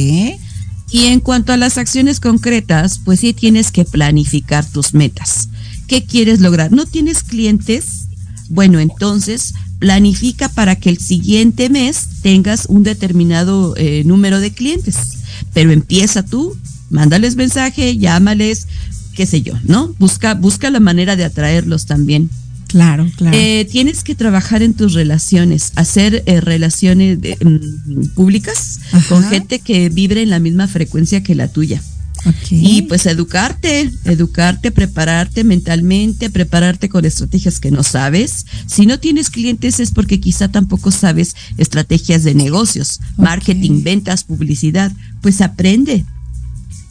[0.91, 5.51] Y en cuanto a las acciones concretas, pues sí tienes que planificar tus metas.
[5.87, 6.73] ¿Qué quieres lograr?
[6.73, 8.08] ¿No tienes clientes?
[8.49, 14.97] Bueno, entonces planifica para que el siguiente mes tengas un determinado eh, número de clientes.
[15.55, 16.57] Pero empieza tú,
[16.91, 18.67] mándales mensaje, llámales,
[19.15, 19.95] qué sé yo, ¿no?
[19.99, 22.29] Busca, busca la manera de atraerlos también.
[22.67, 23.37] Claro, claro.
[23.37, 29.09] Eh, tienes que trabajar en tus relaciones, hacer eh, relaciones de- mm, públicas Ajá.
[29.09, 31.83] con gente que vibre en la misma frecuencia que la tuya.
[32.51, 38.47] Y pues educarte, educarte, prepararte mentalmente, prepararte con estrategias que no sabes.
[38.67, 44.93] Si no tienes clientes es porque quizá tampoco sabes estrategias de negocios, marketing, ventas, publicidad.
[45.21, 46.05] Pues aprende.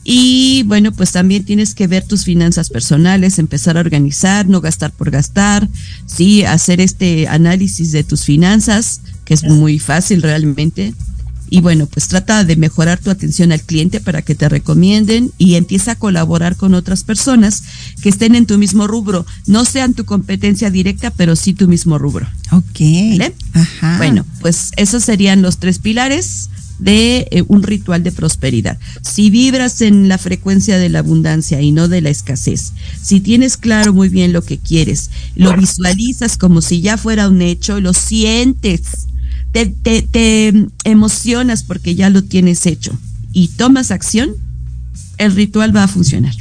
[0.09, 4.93] Y bueno, pues también tienes que ver tus finanzas personales, empezar a organizar, no gastar
[4.93, 5.67] por gastar,
[6.05, 10.93] sí, hacer este análisis de tus finanzas, que es muy fácil realmente.
[11.49, 15.55] Y bueno, pues trata de mejorar tu atención al cliente para que te recomienden y
[15.55, 17.63] empieza a colaborar con otras personas
[18.01, 19.25] que estén en tu mismo rubro.
[19.45, 22.27] No sean tu competencia directa, pero sí tu mismo rubro.
[22.51, 22.79] ok.
[23.11, 23.33] ¿Vale?
[23.53, 23.97] Ajá.
[23.97, 28.77] Bueno, pues esos serían los tres pilares de eh, un ritual de prosperidad.
[29.01, 33.57] Si vibras en la frecuencia de la abundancia y no de la escasez, si tienes
[33.57, 37.93] claro muy bien lo que quieres, lo visualizas como si ya fuera un hecho, lo
[37.93, 39.07] sientes,
[39.51, 42.97] te, te, te emocionas porque ya lo tienes hecho
[43.33, 44.31] y tomas acción,
[45.17, 46.33] el ritual va a funcionar.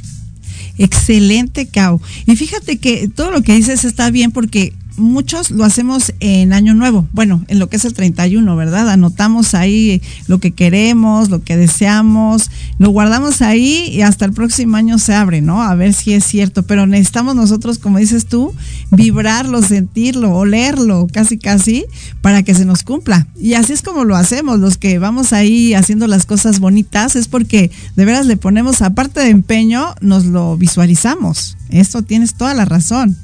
[0.79, 2.01] Excelente, Cao.
[2.27, 6.75] Y fíjate que todo lo que dices está bien porque muchos lo hacemos en Año
[6.75, 8.89] Nuevo, bueno, en lo que es el 31, ¿verdad?
[8.91, 14.77] Anotamos ahí lo que queremos, lo que deseamos, lo guardamos ahí y hasta el próximo
[14.77, 15.63] año se abre, ¿no?
[15.63, 18.55] A ver si es cierto, pero necesitamos nosotros, como dices tú,
[18.91, 21.85] vibrarlo, sentirlo, olerlo, casi casi,
[22.21, 23.27] para que se nos cumpla.
[23.39, 27.29] Y así es como lo hacemos, los que vamos ahí haciendo las cosas bonitas, es
[27.29, 31.57] porque de veras le ponemos, aparte de empeño, nos lo visualizamos.
[31.71, 33.17] Esto tienes toda la razón.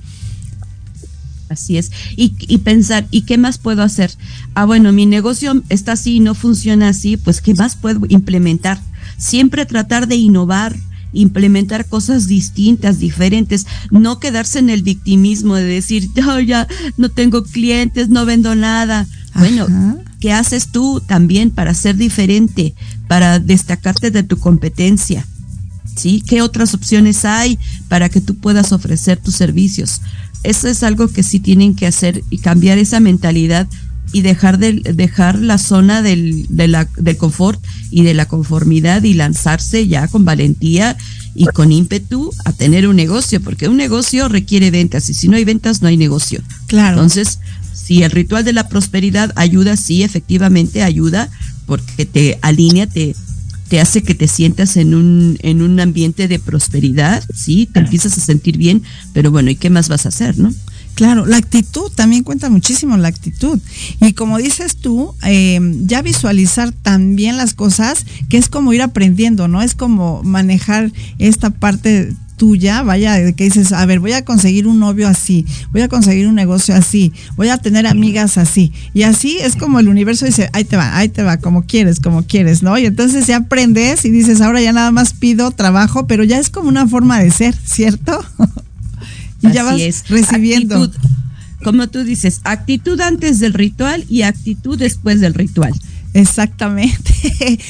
[1.53, 1.91] Así es.
[2.17, 4.11] Y, y pensar, ¿y qué más puedo hacer?
[4.55, 8.81] Ah, bueno, mi negocio está así y no funciona así, pues ¿qué más puedo implementar?
[9.19, 10.75] Siempre tratar de innovar,
[11.13, 17.45] implementar cosas distintas, diferentes, no quedarse en el victimismo de decir, yo ya no tengo
[17.45, 19.07] clientes, no vendo nada.
[19.35, 19.97] Bueno, Ajá.
[20.21, 22.75] ¿qué haces tú también para ser diferente,
[23.09, 25.27] para destacarte de tu competencia?
[25.97, 26.23] ¿Sí?
[26.27, 30.01] ¿Qué otras opciones hay para que tú puedas ofrecer tus servicios?
[30.43, 33.69] Eso es algo que sí tienen que hacer y cambiar esa mentalidad
[34.13, 39.03] y dejar de dejar la zona del, de la, del confort y de la conformidad
[39.05, 40.97] y lanzarse ya con valentía
[41.35, 45.37] y con ímpetu a tener un negocio, porque un negocio requiere ventas y si no
[45.37, 46.43] hay ventas no hay negocio.
[46.67, 46.97] Claro.
[46.97, 47.39] Entonces,
[47.73, 51.31] si el ritual de la prosperidad ayuda, sí, efectivamente ayuda,
[51.67, 53.17] porque te alinea, te,
[53.73, 58.19] te hace que te sientas en un, en un ambiente de prosperidad, sí, te empiezas
[58.19, 58.83] a sentir bien,
[59.15, 60.53] pero bueno, ¿y qué más vas a hacer, no?
[60.95, 63.59] Claro, la actitud también cuenta muchísimo la actitud.
[64.03, 69.49] Y como dices tú, eh, ya visualizar también las cosas, que es como ir aprendiendo,
[69.49, 69.63] ¿no?
[69.63, 72.13] Es como manejar esta parte
[72.43, 75.89] tuya, vaya, de que dices, a ver, voy a conseguir un novio así, voy a
[75.89, 78.73] conseguir un negocio así, voy a tener amigas así.
[78.95, 82.01] Y así es como el universo dice, ahí te va, ahí te va, como quieres,
[82.01, 82.77] como quieres, ¿no?
[82.77, 86.51] Y entonces ya aprendes y dices, ahora ya nada más pido trabajo, pero ya es
[86.51, 88.19] como una forma de ser, ¿cierto?
[89.41, 90.09] y ya vas es.
[90.09, 90.83] recibiendo.
[90.83, 91.09] Actitud,
[91.63, 95.75] como tú dices, actitud antes del ritual y actitud después del ritual.
[96.15, 97.15] Exactamente.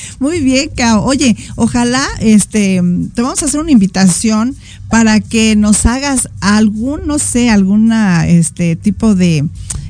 [0.19, 1.05] Muy bien, Cao.
[1.05, 2.83] Oye, ojalá este
[3.15, 4.57] te vamos a hacer una invitación
[4.93, 9.43] para que nos hagas algún, no sé, alguna este tipo de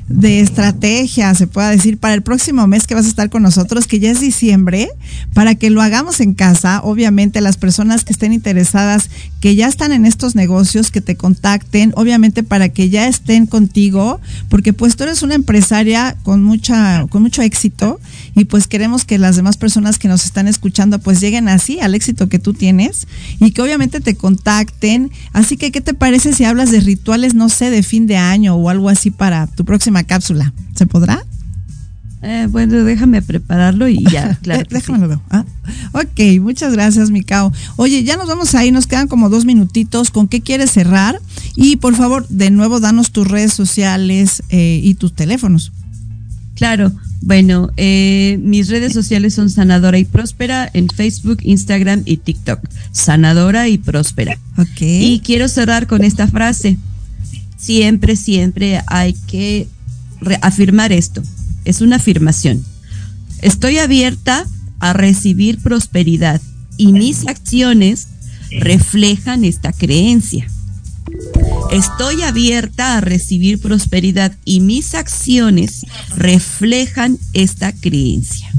[0.07, 3.89] de estrategia, se pueda decir, para el próximo mes que vas a estar con nosotros,
[3.89, 4.89] que ya es diciembre,
[5.35, 6.81] para que lo hagamos en casa.
[6.83, 9.11] Obviamente, las personas que estén interesadas,
[9.41, 14.21] que ya están en estos negocios, que te contacten, obviamente para que ya estén contigo,
[14.49, 18.01] porque pues tú eres una empresaria con mucha, con mucho éxito,
[18.35, 21.95] y pues queremos que las demás personas que nos están escuchando pues lleguen así al
[21.95, 23.07] éxito que tú tienes
[23.41, 25.11] y que obviamente te contacten.
[25.33, 28.55] Así que, ¿qué te parece si hablas de rituales, no sé, de fin de año
[28.55, 30.53] o algo así para tu próxima cápsula?
[30.75, 31.25] ¿Se podrá?
[32.23, 34.63] Eh, bueno, déjame prepararlo y ya, claro.
[34.71, 35.23] Déjame lo veo.
[35.31, 35.45] Ah,
[35.93, 37.53] ok, muchas gracias, Mikao.
[37.77, 40.11] Oye, ya nos vamos ahí, nos quedan como dos minutitos.
[40.11, 41.21] ¿Con qué quieres cerrar?
[41.57, 45.73] Y por favor, de nuevo, danos tus redes sociales eh, y tus teléfonos.
[46.55, 46.93] Claro,
[47.23, 52.61] bueno, eh, mis redes sociales son Sanadora y Próspera en Facebook, Instagram y TikTok.
[52.93, 54.39] Sanadora y Próspera.
[54.59, 54.81] Ok.
[54.81, 56.77] Y quiero cerrar con esta frase.
[57.57, 59.67] Siempre, siempre hay que
[60.41, 61.23] afirmar esto.
[61.65, 62.65] Es una afirmación.
[63.41, 64.47] Estoy abierta
[64.79, 66.41] a recibir prosperidad
[66.77, 68.09] y mis acciones
[68.51, 70.47] reflejan esta creencia.
[71.71, 75.87] Estoy abierta a recibir prosperidad y mis acciones
[76.17, 78.51] reflejan esta creencia.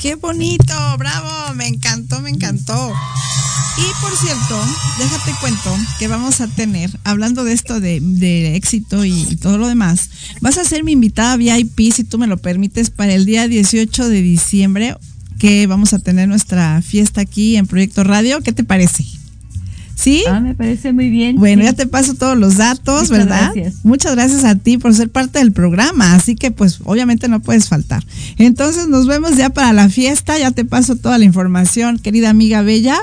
[0.00, 2.94] Qué bonito, bravo, me encantó, me encantó.
[3.76, 4.58] Y por cierto,
[4.98, 9.58] déjate cuento que vamos a tener, hablando de esto de, de éxito y, y, todo
[9.58, 10.08] lo demás,
[10.40, 14.08] vas a ser mi invitada VIP, si tú me lo permites, para el día 18
[14.08, 14.96] de diciembre,
[15.38, 18.40] que vamos a tener nuestra fiesta aquí en Proyecto Radio.
[18.40, 19.04] ¿Qué te parece?
[20.00, 20.24] ¿Sí?
[20.26, 21.36] Ah, me parece muy bien.
[21.36, 21.66] Bueno, sí.
[21.66, 23.52] ya te paso todos los datos, Muchas ¿verdad?
[23.54, 23.84] gracias.
[23.84, 27.68] Muchas gracias a ti por ser parte del programa, así que pues obviamente no puedes
[27.68, 28.02] faltar.
[28.38, 32.62] Entonces nos vemos ya para la fiesta, ya te paso toda la información, querida amiga
[32.62, 32.98] Bella.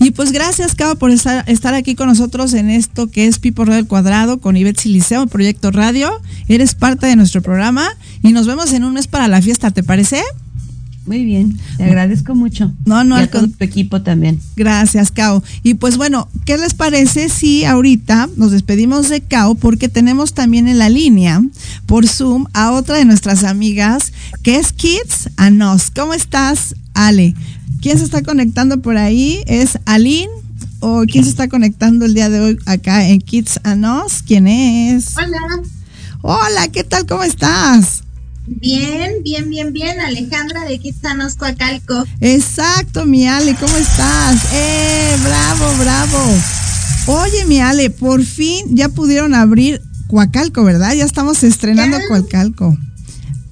[0.00, 3.64] Y pues gracias, Cabo, por estar, estar aquí con nosotros en esto que es Pipo
[3.66, 6.10] Radio al Cuadrado con Ivette Siliceo, Proyecto Radio.
[6.46, 7.88] Eres parte de nuestro programa
[8.22, 10.22] y nos vemos en un mes para la fiesta, ¿te parece?
[11.08, 12.70] Muy bien, te agradezco mucho.
[12.84, 14.38] No, no, y a al todo con- tu equipo también.
[14.56, 15.42] Gracias, Cao.
[15.62, 20.68] Y pues bueno, ¿qué les parece si ahorita nos despedimos de Cao porque tenemos también
[20.68, 21.42] en la línea
[21.86, 25.90] por Zoom a otra de nuestras amigas que es Kids and Us?
[25.96, 27.34] ¿Cómo estás, Ale?
[27.80, 29.40] ¿Quién se está conectando por ahí?
[29.46, 30.28] ¿Es Aline?
[30.80, 34.22] ¿O quién se está conectando el día de hoy acá en Kids and Us?
[34.26, 35.14] ¿Quién es?
[35.16, 35.62] Hola,
[36.20, 37.06] Hola, ¿qué tal?
[37.06, 38.02] ¿Cómo estás?
[38.48, 40.00] Bien, bien, bien, bien.
[40.00, 42.04] Alejandra de Kitsanos Coacalco.
[42.20, 44.52] Exacto, mi Ale, ¿cómo estás?
[44.52, 45.16] ¡Eh!
[45.22, 46.18] ¡Bravo, bravo!
[47.06, 50.94] Oye, mi Ale, por fin ya pudieron abrir Coacalco, ¿verdad?
[50.94, 52.06] Ya estamos estrenando Ya.
[52.08, 52.76] Coacalco.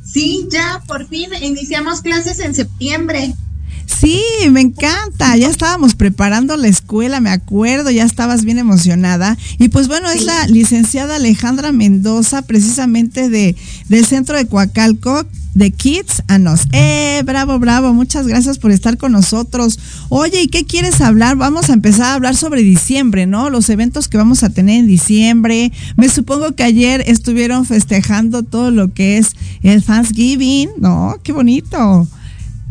[0.05, 3.35] Sí, ya, por fin iniciamos clases en septiembre.
[3.99, 5.37] Sí, me encanta.
[5.37, 9.39] Ya estábamos preparando la escuela, me acuerdo, ya estabas bien emocionada.
[9.59, 13.57] Y pues bueno, es la licenciada Alejandra Mendoza, precisamente de,
[13.89, 15.25] del centro de Coacalco,
[15.55, 16.67] de Kids and Us.
[16.73, 17.23] ¡Eh!
[17.25, 17.95] Bravo, bravo.
[17.95, 19.79] Muchas gracias por estar con nosotros.
[20.11, 21.37] Oye, ¿y qué quieres hablar?
[21.37, 23.49] Vamos a empezar a hablar sobre diciembre, ¿no?
[23.49, 25.73] Los eventos que vamos a tener en diciembre.
[25.97, 29.31] Me supongo que ayer estuvieron festejando todo lo que es
[29.63, 31.17] el Thanksgiving, ¿no?
[31.23, 32.07] ¡Qué bonito!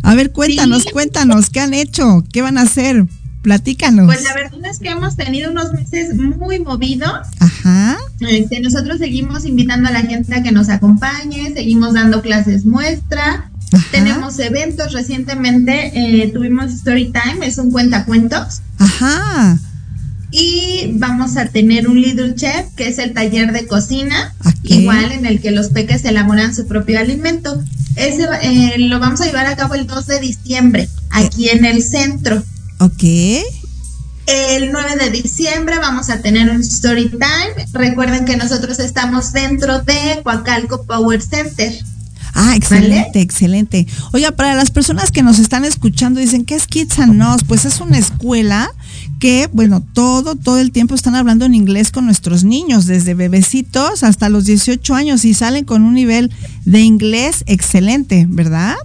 [0.05, 0.89] A ver, cuéntanos, Sí.
[0.91, 2.23] cuéntanos, ¿qué han hecho?
[2.31, 3.05] ¿Qué van a hacer?
[3.41, 4.05] Platícanos.
[4.05, 7.27] Pues la verdad es que hemos tenido unos meses muy movidos.
[7.39, 7.97] Ajá.
[8.19, 13.49] Este, nosotros seguimos invitando a la gente a que nos acompañe, seguimos dando clases muestra.
[13.73, 13.85] Ajá.
[13.91, 15.91] Tenemos eventos recientemente,
[16.23, 18.61] eh, tuvimos Story Time, es un cuentacuentos.
[18.79, 19.57] Ajá.
[20.37, 24.53] Y vamos a tener un Little Chef, que es el taller de cocina, Ok.
[24.63, 27.63] igual en el que los peques elaboran su propio alimento.
[27.95, 31.81] Ese eh, lo vamos a llevar a cabo el 2 de diciembre, aquí en el
[31.81, 32.43] centro.
[32.79, 33.03] Ok.
[34.27, 37.67] El 9 de diciembre vamos a tener un Story Time.
[37.71, 41.73] Recuerden que nosotros estamos dentro de Coacalco Power Center.
[42.33, 43.87] Ah, excelente, excelente.
[44.11, 47.45] Oiga, para las personas que nos están escuchando, dicen, ¿qué es Kids and Us?
[47.47, 48.69] Pues es una escuela
[49.19, 54.03] que, bueno, todo, todo el tiempo están hablando en inglés con nuestros niños, desde bebecitos
[54.03, 56.31] hasta los 18 años y salen con un nivel
[56.65, 58.75] de inglés excelente, ¿verdad?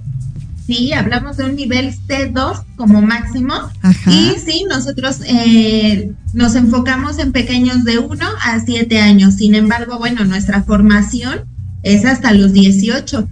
[0.67, 3.55] Sí, hablamos de un nivel C2 como máximo.
[3.83, 4.13] Ajá.
[4.13, 9.35] Y sí, nosotros eh, nos enfocamos en pequeños de 1 a 7 años.
[9.35, 11.41] Sin embargo, bueno, nuestra formación
[11.83, 13.29] es hasta los 18.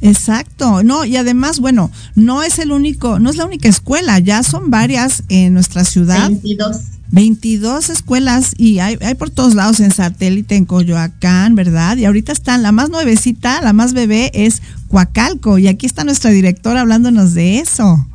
[0.00, 4.42] Exacto, no, y además, bueno, no es el único, no es la única escuela, ya
[4.42, 6.28] son varias en nuestra ciudad.
[6.28, 6.76] 22.
[7.10, 11.96] 22 escuelas y hay, hay por todos lados en satélite, en Coyoacán, ¿verdad?
[11.96, 16.30] Y ahorita están, la más nuevecita, la más bebé es Coacalco y aquí está nuestra
[16.30, 18.06] directora hablándonos de eso.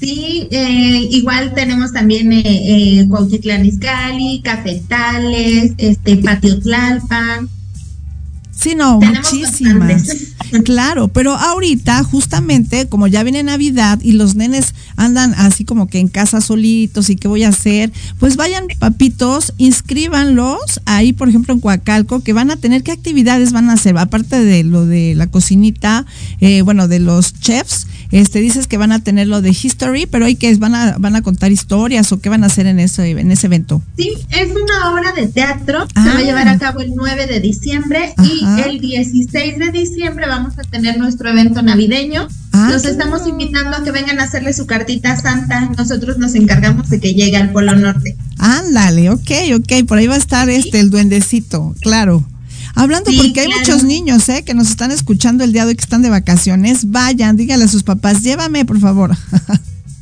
[0.00, 7.48] Sí, eh, igual tenemos también eh, eh, Cuautitlán Izcalli, Cafetales, este, Patio Tlalpan.
[8.56, 9.78] Sí, no, Tenemos muchísimas.
[9.78, 10.34] bastantes.
[10.64, 15.98] Claro, pero ahorita justamente como ya viene Navidad y los nenes andan así como que
[15.98, 21.54] en casa solitos y qué voy a hacer, pues vayan papitos, inscríbanlos ahí por ejemplo
[21.54, 25.14] en Coacalco que van a tener qué actividades van a hacer, aparte de lo de
[25.16, 26.06] la cocinita,
[26.40, 30.26] eh, bueno, de los chefs, este dices que van a tener lo de history, pero
[30.26, 33.10] hay que van a van a contar historias o qué van a hacer en ese
[33.10, 33.82] en ese evento.
[33.96, 35.86] Sí, es una obra de teatro.
[35.94, 36.04] Ah.
[36.04, 40.26] Se va a llevar a cabo el 9 de diciembre y el 16 de diciembre
[40.26, 42.28] vamos a tener nuestro evento navideño.
[42.52, 45.70] Ah, Los estamos invitando a que vengan a hacerle su cartita a santa.
[45.76, 48.16] Nosotros nos encargamos de que llegue al Polo Norte.
[48.38, 52.24] Ándale, ok, ok, por ahí va a estar este, el duendecito, claro.
[52.74, 53.60] Hablando Sí, porque hay claro.
[53.60, 54.42] muchos niños, ¿eh?
[54.42, 56.90] Que nos están escuchando el día de hoy que están de vacaciones.
[56.90, 59.16] Vayan, díganle a sus papás, llévame, por favor.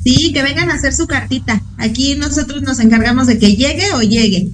[0.05, 1.63] Sí, que vengan a hacer su cartita.
[1.79, 4.51] Aquí nosotros nos encargamos de que llegue o llegue.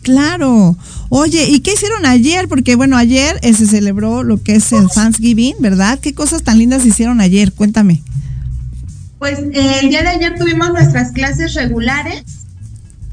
[0.00, 0.76] Claro.
[1.10, 2.48] Oye, ¿y qué hicieron ayer?
[2.48, 5.98] Porque bueno, ayer eh, se celebró lo que es el Thanksgiving, ¿verdad?
[5.98, 7.52] ¿Qué cosas tan lindas hicieron ayer?
[7.52, 8.02] Cuéntame.
[9.18, 12.24] Pues eh, el día de ayer tuvimos nuestras clases regulares.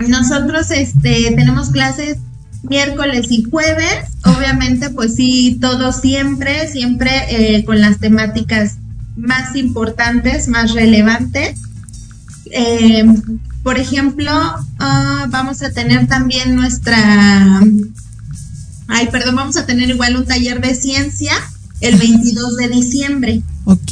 [0.08, 2.18] Nosotros este, tenemos clases
[2.64, 4.06] miércoles y jueves.
[4.26, 8.78] Obviamente, pues sí, todo siempre, siempre eh, con las temáticas
[9.16, 11.60] más importantes, más relevantes.
[12.52, 13.06] Eh,
[13.64, 14.32] por ejemplo,
[14.80, 17.62] ah, vamos a tener también nuestra...
[18.88, 21.34] Ay, perdón, vamos a tener igual un taller de ciencia
[21.80, 23.42] el 22 de diciembre.
[23.66, 23.92] Ok.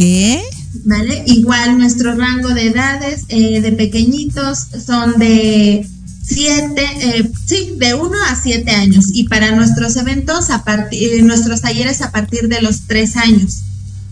[0.85, 1.23] ¿vale?
[1.25, 5.85] Igual nuestro rango de edades eh, de pequeñitos son de
[6.33, 9.05] 7, sí, de 1 a 7 años.
[9.13, 13.61] Y para nuestros eventos, a partir, nuestros talleres a partir de los 3 años,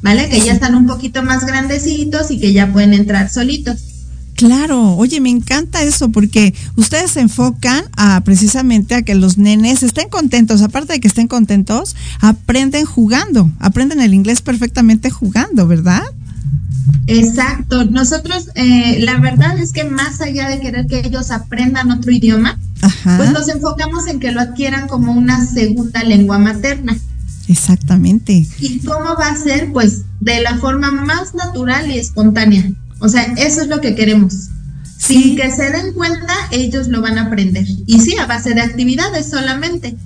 [0.02, 0.30] ¿vale?
[0.30, 3.80] Que ya están un poquito más grandecitos y que ya pueden entrar solitos.
[4.40, 9.84] Claro, oye, me encanta eso porque ustedes se enfocan a precisamente a que los nenes
[9.84, 16.04] estén contentos, aparte de que estén contentos, aprenden jugando, aprenden el inglés perfectamente jugando, ¿verdad?
[17.10, 17.86] Exacto.
[17.86, 22.60] Nosotros, eh, la verdad es que más allá de querer que ellos aprendan otro idioma,
[22.82, 23.18] Ajá.
[23.18, 26.98] pues nos enfocamos en que lo adquieran como una segunda lengua materna.
[27.48, 28.48] Exactamente.
[28.60, 29.72] ¿Y cómo va a ser?
[29.74, 32.72] Pues de la forma más natural y espontánea.
[33.00, 34.50] O sea, eso es lo que queremos.
[35.00, 35.24] Sí.
[35.24, 37.66] Sin que se den cuenta, ellos lo van a aprender.
[37.88, 39.98] Y sí, a base de actividades solamente.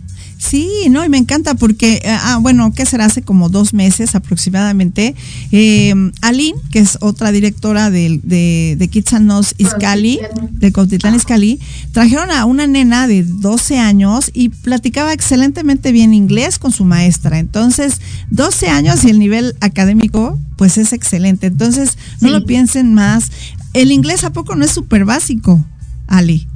[0.46, 3.06] Sí, no, y me encanta porque, eh, ah, bueno, ¿qué será?
[3.06, 5.16] Hace como dos meses aproximadamente,
[5.54, 10.20] eh, Aline, que es otra directora del- de, de Kids and Us Iscali,
[10.52, 11.60] de Cautitlán Iscali,
[11.94, 17.40] trajeron a una nena de 12 años y platicaba excelentemente bien inglés con su maestra.
[17.40, 21.48] Entonces, 12 años y el nivel académico, pues es excelente.
[21.48, 22.34] Entonces, no Sí.
[22.34, 23.32] lo piensen más.
[23.74, 25.64] El inglés, ¿a poco no es súper básico,
[26.08, 26.48] Ali?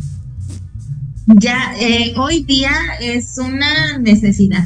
[1.27, 2.71] Ya eh, hoy día
[3.01, 4.65] es una necesidad,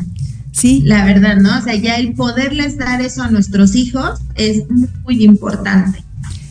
[0.51, 0.81] Sí.
[0.85, 1.57] la verdad, ¿no?
[1.57, 4.63] O sea, ya el poderles dar eso a nuestros hijos es
[5.03, 6.03] muy importante.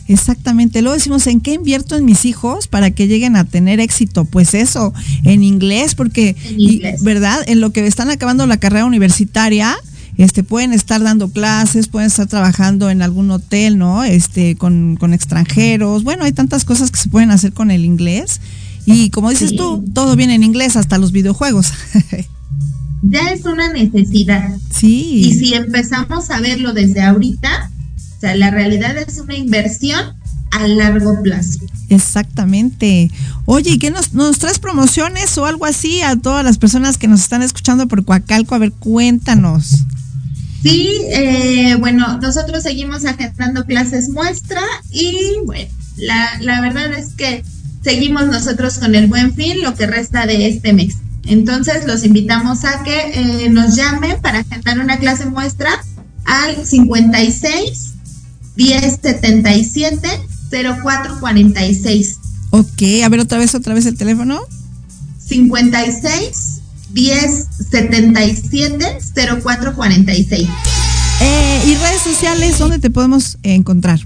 [0.07, 4.25] Exactamente, luego decimos, ¿en qué invierto en mis hijos para que lleguen a tener éxito?
[4.25, 4.93] Pues eso,
[5.23, 7.03] en inglés, porque, En y- inglés.
[7.03, 7.39] ¿verdad?
[7.47, 9.77] En lo que están acabando la carrera universitaria,
[10.17, 14.03] este, pueden estar dando clases, pueden estar trabajando en algún hotel, ¿no?
[14.03, 16.03] Este, con, con extranjeros.
[16.03, 18.41] Bueno, hay tantas cosas que se pueden hacer con el inglés.
[18.93, 19.57] Y como dices Sí.
[19.57, 21.71] tú, todo viene en inglés, hasta los videojuegos.
[23.03, 24.51] Ya es una necesidad.
[24.83, 25.39] Y sí.
[25.39, 30.13] si empezamos a verlo desde ahorita, o sea, la realidad es una inversión
[30.51, 31.61] a largo plazo.
[31.89, 33.09] Exactamente.
[33.45, 37.07] Oye, ¿y qué nos, nos traes promociones o algo así a todas las personas que
[37.07, 38.53] nos están escuchando por Coacalco?
[38.53, 39.79] A ver, cuéntanos.
[40.61, 44.61] Sí, eh, bueno, nosotros seguimos agendando clases muestra
[44.91, 47.43] y bueno, la, la verdad es que
[47.83, 50.97] seguimos nosotros con el buen fin lo que resta de este mes.
[51.25, 55.69] Entonces los invitamos a que eh, nos llamen para agendar una clase muestra
[56.25, 57.93] al 56
[58.55, 60.09] 10 77
[60.51, 62.17] 04 46.
[62.51, 64.41] Ok, a ver otra vez, otra vez el teléfono.
[65.25, 68.97] 56 10 77
[69.41, 70.47] 04 46.
[71.21, 73.99] Eh, y redes sociales, ¿dónde te podemos encontrar?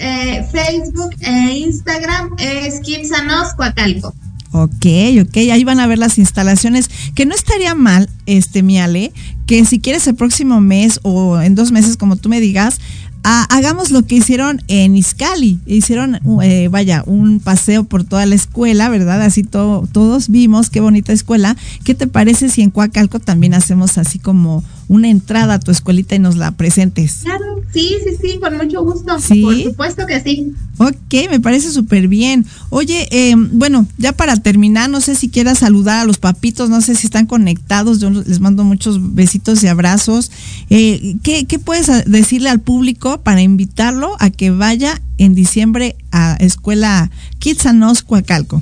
[0.00, 4.14] Eh, Facebook e Instagram es Us Coacalco.
[4.52, 4.86] Ok,
[5.22, 9.12] ok, ahí van a ver las instalaciones, que no estaría mal, este, Miale,
[9.46, 12.80] que si quieres el próximo mes o en dos meses, como tú me digas,
[13.22, 18.34] ha- hagamos lo que hicieron en Iscali, hicieron, eh, vaya, un paseo por toda la
[18.34, 19.22] escuela, ¿verdad?
[19.22, 21.56] Así todo, todos vimos qué bonita escuela.
[21.84, 26.16] ¿Qué te parece si en Coacalco también hacemos así como una entrada a tu escuelita
[26.16, 27.20] y nos la presentes?
[27.22, 29.20] Claro, sí, sí, sí, con mucho gusto.
[29.20, 29.42] ¿Sí?
[29.42, 30.52] Por supuesto que sí.
[30.78, 32.44] Ok, me parece súper bien.
[32.70, 36.80] Oye, eh, bueno, ya para terminar, no sé si quieras saludar a los papitos, no
[36.80, 40.32] sé si están conectados, yo les mando muchos besitos y abrazos.
[40.70, 46.34] Eh, ¿qué, qué puedes decirle al público para invitarlo a que vaya en diciembre a
[46.40, 48.60] Escuela Kids and Us Coacalco?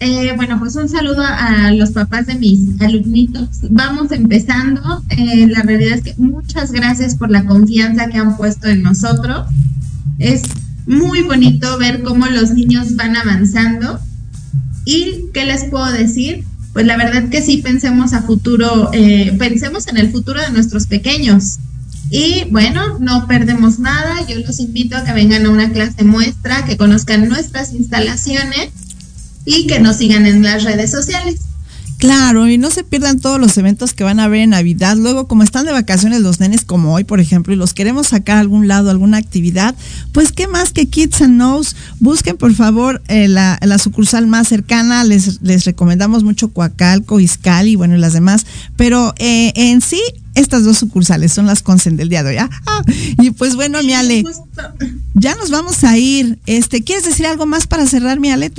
[0.00, 3.48] Eh, bueno, pues un saludo a los papás de mis alumnitos.
[3.68, 5.02] Vamos empezando.
[5.08, 9.46] Eh, la realidad es que muchas gracias por la confianza que han puesto en nosotros.
[10.18, 10.42] Es
[10.86, 13.98] muy bonito ver cómo los niños van avanzando.
[14.84, 16.44] ¿Y qué les puedo decir?
[16.72, 20.86] Pues la verdad que sí pensemos a futuro, eh, pensemos en el futuro de nuestros
[20.86, 21.58] pequeños.
[22.10, 24.24] Y bueno, no perdemos nada.
[24.28, 28.70] Yo los invito a que vengan a una clase muestra, que conozcan nuestras instalaciones
[29.48, 31.40] y que nos sigan en las redes sociales.
[31.98, 34.96] Claro, y no se pierdan todos los eventos que van a haber en Navidad.
[34.96, 38.36] Luego, como están de vacaciones los nenes como hoy, por ejemplo, y los queremos sacar
[38.36, 39.74] a algún lado, alguna actividad,
[40.12, 41.74] pues qué más que Kids and Knows.
[41.98, 45.02] Busquen, por favor, eh, la, la sucursal más cercana.
[45.02, 48.46] Les, les recomendamos mucho Coacalco, Izcali, bueno, y las demás.
[48.76, 50.00] Pero eh, en sí,
[50.36, 52.36] estas dos sucursales son las consen del día de hoy.
[52.36, 52.48] ¿ah?
[52.66, 52.82] Ah,
[53.20, 54.22] y pues bueno, mi Ale,
[55.14, 56.38] ya nos vamos a ir.
[56.46, 58.50] Este, ¿Quieres decir algo más para cerrar, mi Ale?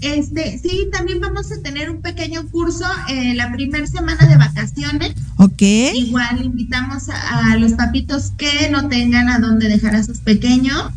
[0.00, 5.14] Este, sí, también vamos a tener un pequeño curso eh, la primera semana de vacaciones.
[5.36, 5.62] Ok.
[5.94, 10.90] Igual invitamos a, a los papitos que no tengan a dónde dejar a sus pequeños.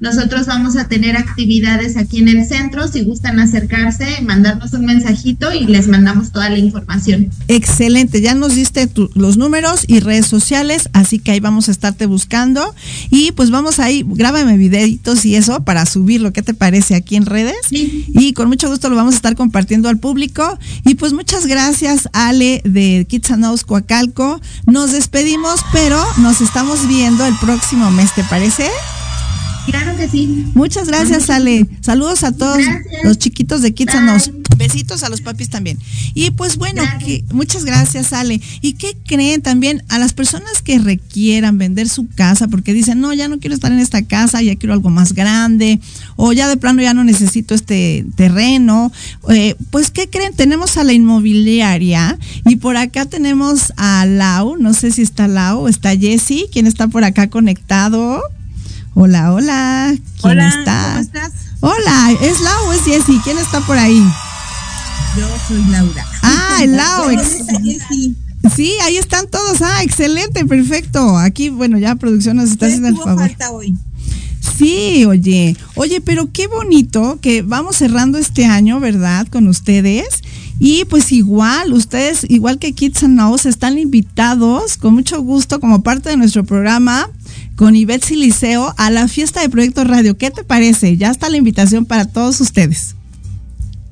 [0.00, 2.88] Nosotros vamos a tener actividades aquí en el centro.
[2.88, 7.30] Si gustan acercarse, mandarnos un mensajito y les mandamos toda la información.
[7.48, 11.72] Excelente, ya nos diste tu- los números y redes sociales, así que ahí vamos a
[11.72, 12.74] estarte buscando
[13.10, 17.26] y pues vamos ahí, grábame videitos y eso para subirlo, ¿qué te parece aquí en
[17.26, 17.56] redes?
[17.68, 18.06] Sí.
[18.08, 22.08] Y con mucho gusto lo vamos a estar compartiendo al público y pues muchas gracias
[22.12, 24.40] Ale de Kids and Coacalco.
[24.66, 28.68] Nos despedimos, pero nos estamos viendo el próximo mes, ¿te parece?
[29.66, 30.46] Claro que sí.
[30.54, 31.66] Muchas gracias, Ale.
[31.80, 33.04] Saludos a todos Gracias.
[33.04, 33.70] los chiquitos de.
[33.70, 34.40] Bye.
[34.56, 35.78] Besitos a los papis también.
[36.14, 38.40] Y pues bueno, que- muchas gracias, Ale.
[38.60, 43.12] ¿Y qué creen también a las personas que requieran vender su casa porque dicen, no,
[43.14, 45.80] ya no quiero estar en esta casa, ya quiero algo más grande,
[46.16, 48.92] o ya de plano ya no necesito este terreno?
[49.30, 50.34] Eh, pues, ¿qué creen?
[50.34, 55.68] Tenemos a la inmobiliaria y por acá tenemos a Lau, no sé si está Lau,
[55.68, 58.20] está Jessy, quien está por acá conectado.
[58.94, 59.94] Hola, hola.
[60.20, 60.88] ¿Quién Hola, está?
[60.88, 61.32] ¿cómo estás?
[61.60, 63.20] Hola, ¿es Lau o es Jessy?
[63.22, 64.02] ¿Quién está por ahí?
[65.16, 66.06] Yo soy Laura.
[66.22, 67.10] Ah, el Lau.
[68.54, 69.62] Sí, ahí están todos.
[69.62, 71.16] Ah, excelente, perfecto.
[71.18, 73.28] Aquí, bueno, ya producción nos está ¿qué haciendo el favor.
[73.28, 73.76] falta hoy?
[74.58, 79.26] Sí, oye, oye, pero qué bonito que vamos cerrando este año, ¿verdad?
[79.28, 80.06] Con ustedes.
[80.58, 85.82] Y pues igual, ustedes, igual que Kids and Knows, están invitados con mucho gusto como
[85.82, 87.08] parte de nuestro programa
[87.60, 90.16] con Ivette Siliceo a la fiesta de Proyecto Radio.
[90.16, 90.96] ¿Qué te parece?
[90.96, 92.94] Ya está la invitación para todos ustedes.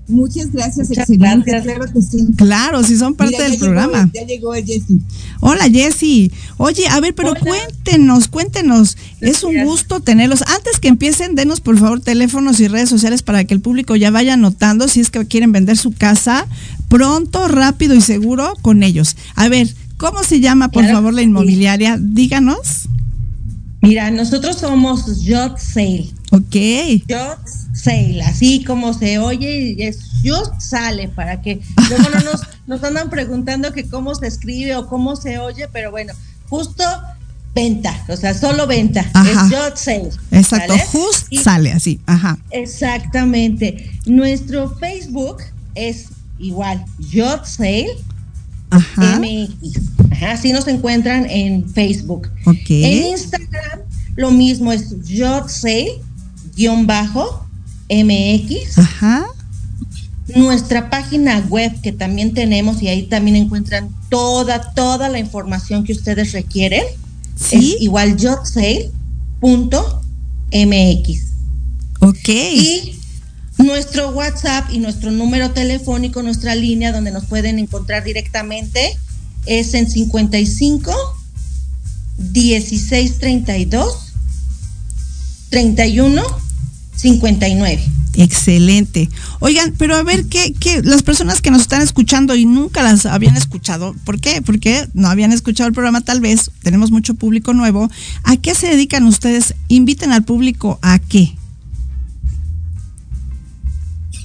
[0.08, 1.74] Muchas gracias, Muchas excelente, gracias.
[1.76, 2.26] claro que sí.
[2.38, 4.10] Claro, si son parte Mira, ya del llegó- programa.
[4.14, 5.02] ya llegó Jessy.
[5.40, 6.32] Hola Jessy.
[6.56, 7.40] Oye, a ver, pero Hola.
[7.40, 8.96] cuéntenos, cuéntenos.
[9.20, 10.40] Es un gusto tenerlos.
[10.46, 14.10] Antes que empiecen, denos por favor teléfonos y redes sociales para que el público ya
[14.10, 16.46] vaya anotando si es que quieren vender su casa
[16.88, 19.14] pronto, rápido y seguro con ellos.
[19.34, 21.98] A ver, ¿cómo se llama por Claro favor la inmobiliaria?
[22.00, 22.88] Díganos.
[23.80, 26.10] Mira, nosotros somos Yacht Sale.
[26.32, 26.56] Ok.
[27.06, 32.40] Yacht Sale, así como se oye, y es Yacht Sale, para que luego no nos,
[32.66, 36.12] nos andan preguntando que cómo se escribe o cómo se oye, pero bueno,
[36.48, 36.82] justo
[37.54, 39.04] venta, o sea, solo venta.
[39.14, 39.44] Ajá.
[39.46, 40.10] Es Yacht Sale.
[40.32, 42.00] Exacto, just Y- sale así.
[42.06, 42.36] Ajá.
[42.50, 43.90] Exactamente.
[44.06, 45.38] Nuestro Facebook
[45.76, 46.06] es
[46.38, 47.96] igual, Yacht Sale
[48.70, 49.18] Ajá.
[49.20, 49.80] MX.
[50.22, 52.30] Así nos encuentran en Facebook.
[52.46, 52.70] Ok.
[52.70, 53.80] En Instagram
[54.18, 55.98] lo mismo es yotsale-mx.
[58.78, 59.26] Ajá.
[60.34, 65.92] Nuestra página web que también tenemos y ahí también encuentran toda, toda la información que
[65.92, 66.82] ustedes requieren.
[67.36, 67.74] Sí.
[67.76, 68.90] Es igual yotsale.mx.
[72.00, 72.28] Ok.
[72.28, 72.98] Y
[73.58, 78.98] nuestro WhatsApp y nuestro número telefónico, nuestra línea donde nos pueden encontrar directamente
[79.46, 80.92] es en 55
[82.18, 84.12] 16 32
[85.50, 86.22] 31
[86.96, 87.98] 59.
[88.14, 89.08] Excelente.
[89.38, 93.06] Oigan, pero a ver, ¿qué, qué, las personas que nos están escuchando y nunca las
[93.06, 94.42] habían escuchado, ¿por qué?
[94.42, 97.88] Porque no habían escuchado el programa tal vez, tenemos mucho público nuevo.
[98.24, 99.54] ¿A qué se dedican ustedes?
[99.68, 101.36] Inviten al público a qué.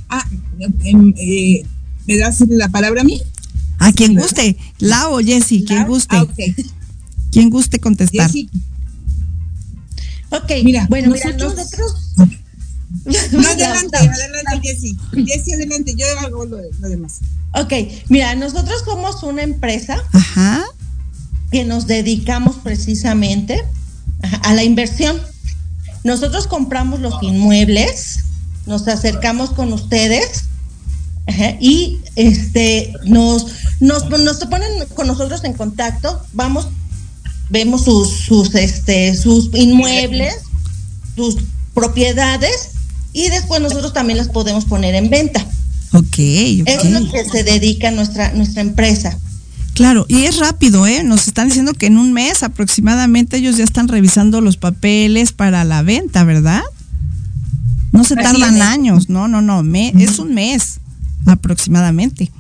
[0.10, 0.26] Ah,
[0.84, 1.64] em, eh,
[2.08, 3.22] ¿me das la palabra a mí?
[3.84, 4.30] A quien ¿verdad?
[4.30, 6.40] guste, Lau o Jessy, quien guste, Ah, ok.
[7.32, 8.28] quien guste contestar.
[8.28, 8.50] Jessy,
[10.32, 11.94] Ok, Mira, bueno, mira, nosotros- nosotros.
[12.16, 12.26] no,
[13.48, 14.98] adelante, adelante, Jessy.
[15.28, 17.20] Jessy, adelante, yo hago lo, lo demás.
[17.54, 17.72] Ok,
[18.10, 20.64] mira, nosotros somos una empresa Ajá,
[21.52, 23.64] que nos dedicamos precisamente
[24.42, 25.22] a la inversión.
[26.04, 28.22] Nosotros compramos los inmuebles,
[28.66, 30.46] nos acercamos con ustedes
[31.28, 33.48] ajá, y este nos,
[33.80, 36.68] nos, nos ponen con nosotros en contacto, vamos,
[37.50, 40.36] vemos sus, sus, este, sus inmuebles,
[41.16, 41.38] sus
[41.74, 42.70] propiedades
[43.14, 45.46] y después nosotros también las podemos poner en venta.
[45.94, 46.18] ok,
[46.66, 49.18] Es lo que se dedica nuestra, nuestra empresa.
[49.76, 51.04] Claro, y es rápido, ¿eh?
[51.04, 55.64] Nos están diciendo que en un mes aproximadamente ellos ya están revisando los papeles para
[55.64, 56.62] la venta, ¿verdad?
[57.92, 60.80] No se tardan años, no, no, no, me- es un mes
[61.26, 62.32] aproximadamente.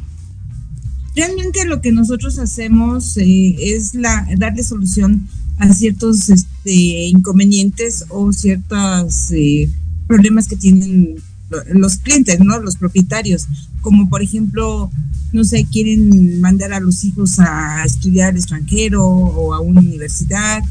[1.16, 5.28] Realmente lo que nosotros hacemos eh, es la, darle solución
[5.60, 9.70] a ciertos este, inconvenientes o ciertos eh,
[10.08, 11.16] problemas que tienen
[11.52, 12.60] lo- los clientes, ¿no?
[12.60, 13.46] Los propietarios,
[13.82, 14.90] como por ejemplo,
[15.34, 20.64] no sé, quieren mandar a los hijos a estudiar al extranjero o a una universidad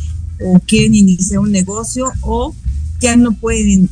[0.45, 2.53] o quieren iniciar un negocio o
[3.01, 3.89] ya no pueden,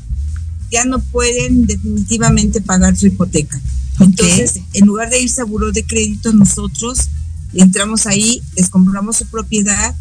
[0.72, 3.60] ya no pueden definitivamente pagar su hipoteca.
[4.00, 7.08] Entonces, en lugar de irse a buró de crédito, nosotros
[7.54, 9.94] entramos ahí, les compramos su propiedad,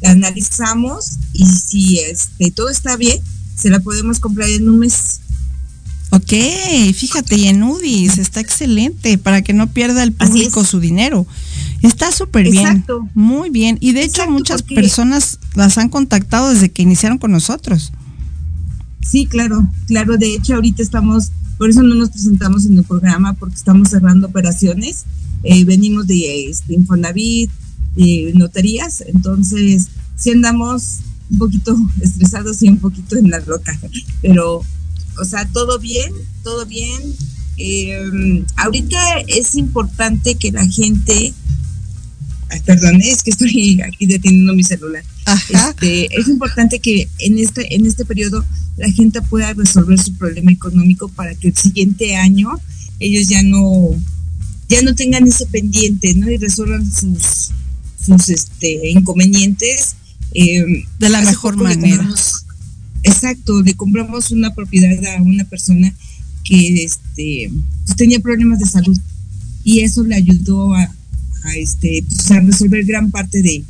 [0.00, 3.18] la analizamos y si este todo está bien,
[3.56, 5.20] se la podemos comprar en un mes.
[6.10, 6.32] Ok,
[6.94, 11.26] fíjate, y en UDIs está excelente para que no pierda el público su dinero.
[11.82, 13.06] Está súper bien, Exacto.
[13.14, 13.76] muy bien.
[13.80, 17.92] Y de hecho muchas personas las han contactado desde que iniciaron con nosotros.
[19.08, 20.16] Sí, claro, claro.
[20.16, 24.28] De hecho, ahorita estamos, por eso no nos presentamos en el programa, porque estamos cerrando
[24.28, 25.04] operaciones.
[25.42, 27.50] Eh, venimos de este, Infonavit,
[28.34, 31.00] notarías, entonces sí andamos
[31.30, 33.78] un poquito estresados y un poquito en la roca,
[34.22, 34.62] pero,
[35.20, 37.00] o sea, todo bien, todo bien.
[37.56, 41.34] Eh, ahorita es importante que la gente,
[42.50, 45.04] ay, perdón, es que estoy aquí deteniendo mi celular.
[45.70, 48.44] Este, es importante que en este, en este periodo
[48.76, 52.50] la gente pueda resolver su problema económico para que el siguiente año
[53.00, 53.90] ellos ya no,
[54.68, 56.30] ya no tengan ese pendiente, ¿no?
[56.30, 57.50] Y resuelvan sus,
[58.04, 59.96] sus este, inconvenientes.
[60.34, 60.64] eh,
[60.98, 61.96] De la mejor manera.
[61.98, 62.44] compramos-
[63.02, 65.94] exacto, le compramos una propiedad a una persona
[66.44, 67.50] que este,
[67.84, 68.98] pues, tenía problemas de salud
[69.64, 70.94] y eso le ayudó a,
[71.44, 73.64] a, este, pues, a resolver gran parte de,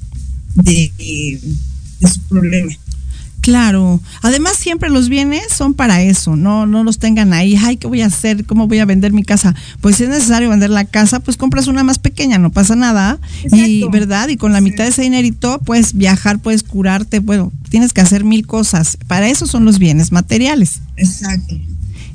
[0.55, 0.93] de,
[2.01, 2.73] de su problema.
[3.41, 4.01] Claro.
[4.21, 7.57] Además, siempre los bienes son para eso, no, no los tengan ahí.
[7.57, 8.45] Ay, ¿qué voy a hacer?
[8.45, 9.55] ¿Cómo voy a vender mi casa?
[9.81, 13.19] Pues si es necesario vender la casa, pues compras una más pequeña, no pasa nada.
[13.51, 13.89] Y.
[13.89, 14.29] ¿verdad?
[14.29, 18.25] Y con la mitad de ese dinerito, puedes viajar, puedes curarte, bueno, tienes que hacer
[18.25, 18.99] mil cosas.
[19.07, 20.81] Para eso son los bienes materiales.
[20.97, 21.57] Exacto.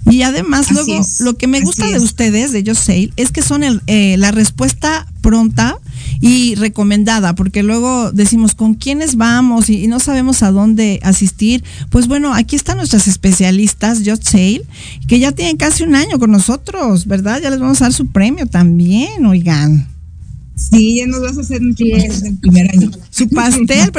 [0.09, 2.03] Y además, Así luego, es, lo que me gusta de es.
[2.03, 5.79] ustedes, de Yo Sale, es que son el, eh, la respuesta pronta
[6.19, 11.63] y recomendada, porque luego decimos con quiénes vamos y, y no sabemos a dónde asistir.
[11.89, 14.63] Pues bueno, aquí están nuestras especialistas, Just Sale,
[15.07, 17.41] que ya tienen casi un año con nosotros, ¿verdad?
[17.41, 19.87] Ya les vamos a dar su premio también, oigan.
[20.55, 22.91] Sí, ya nos vas a hacer nuestro pastel del primer año.
[23.09, 23.89] Su pastel,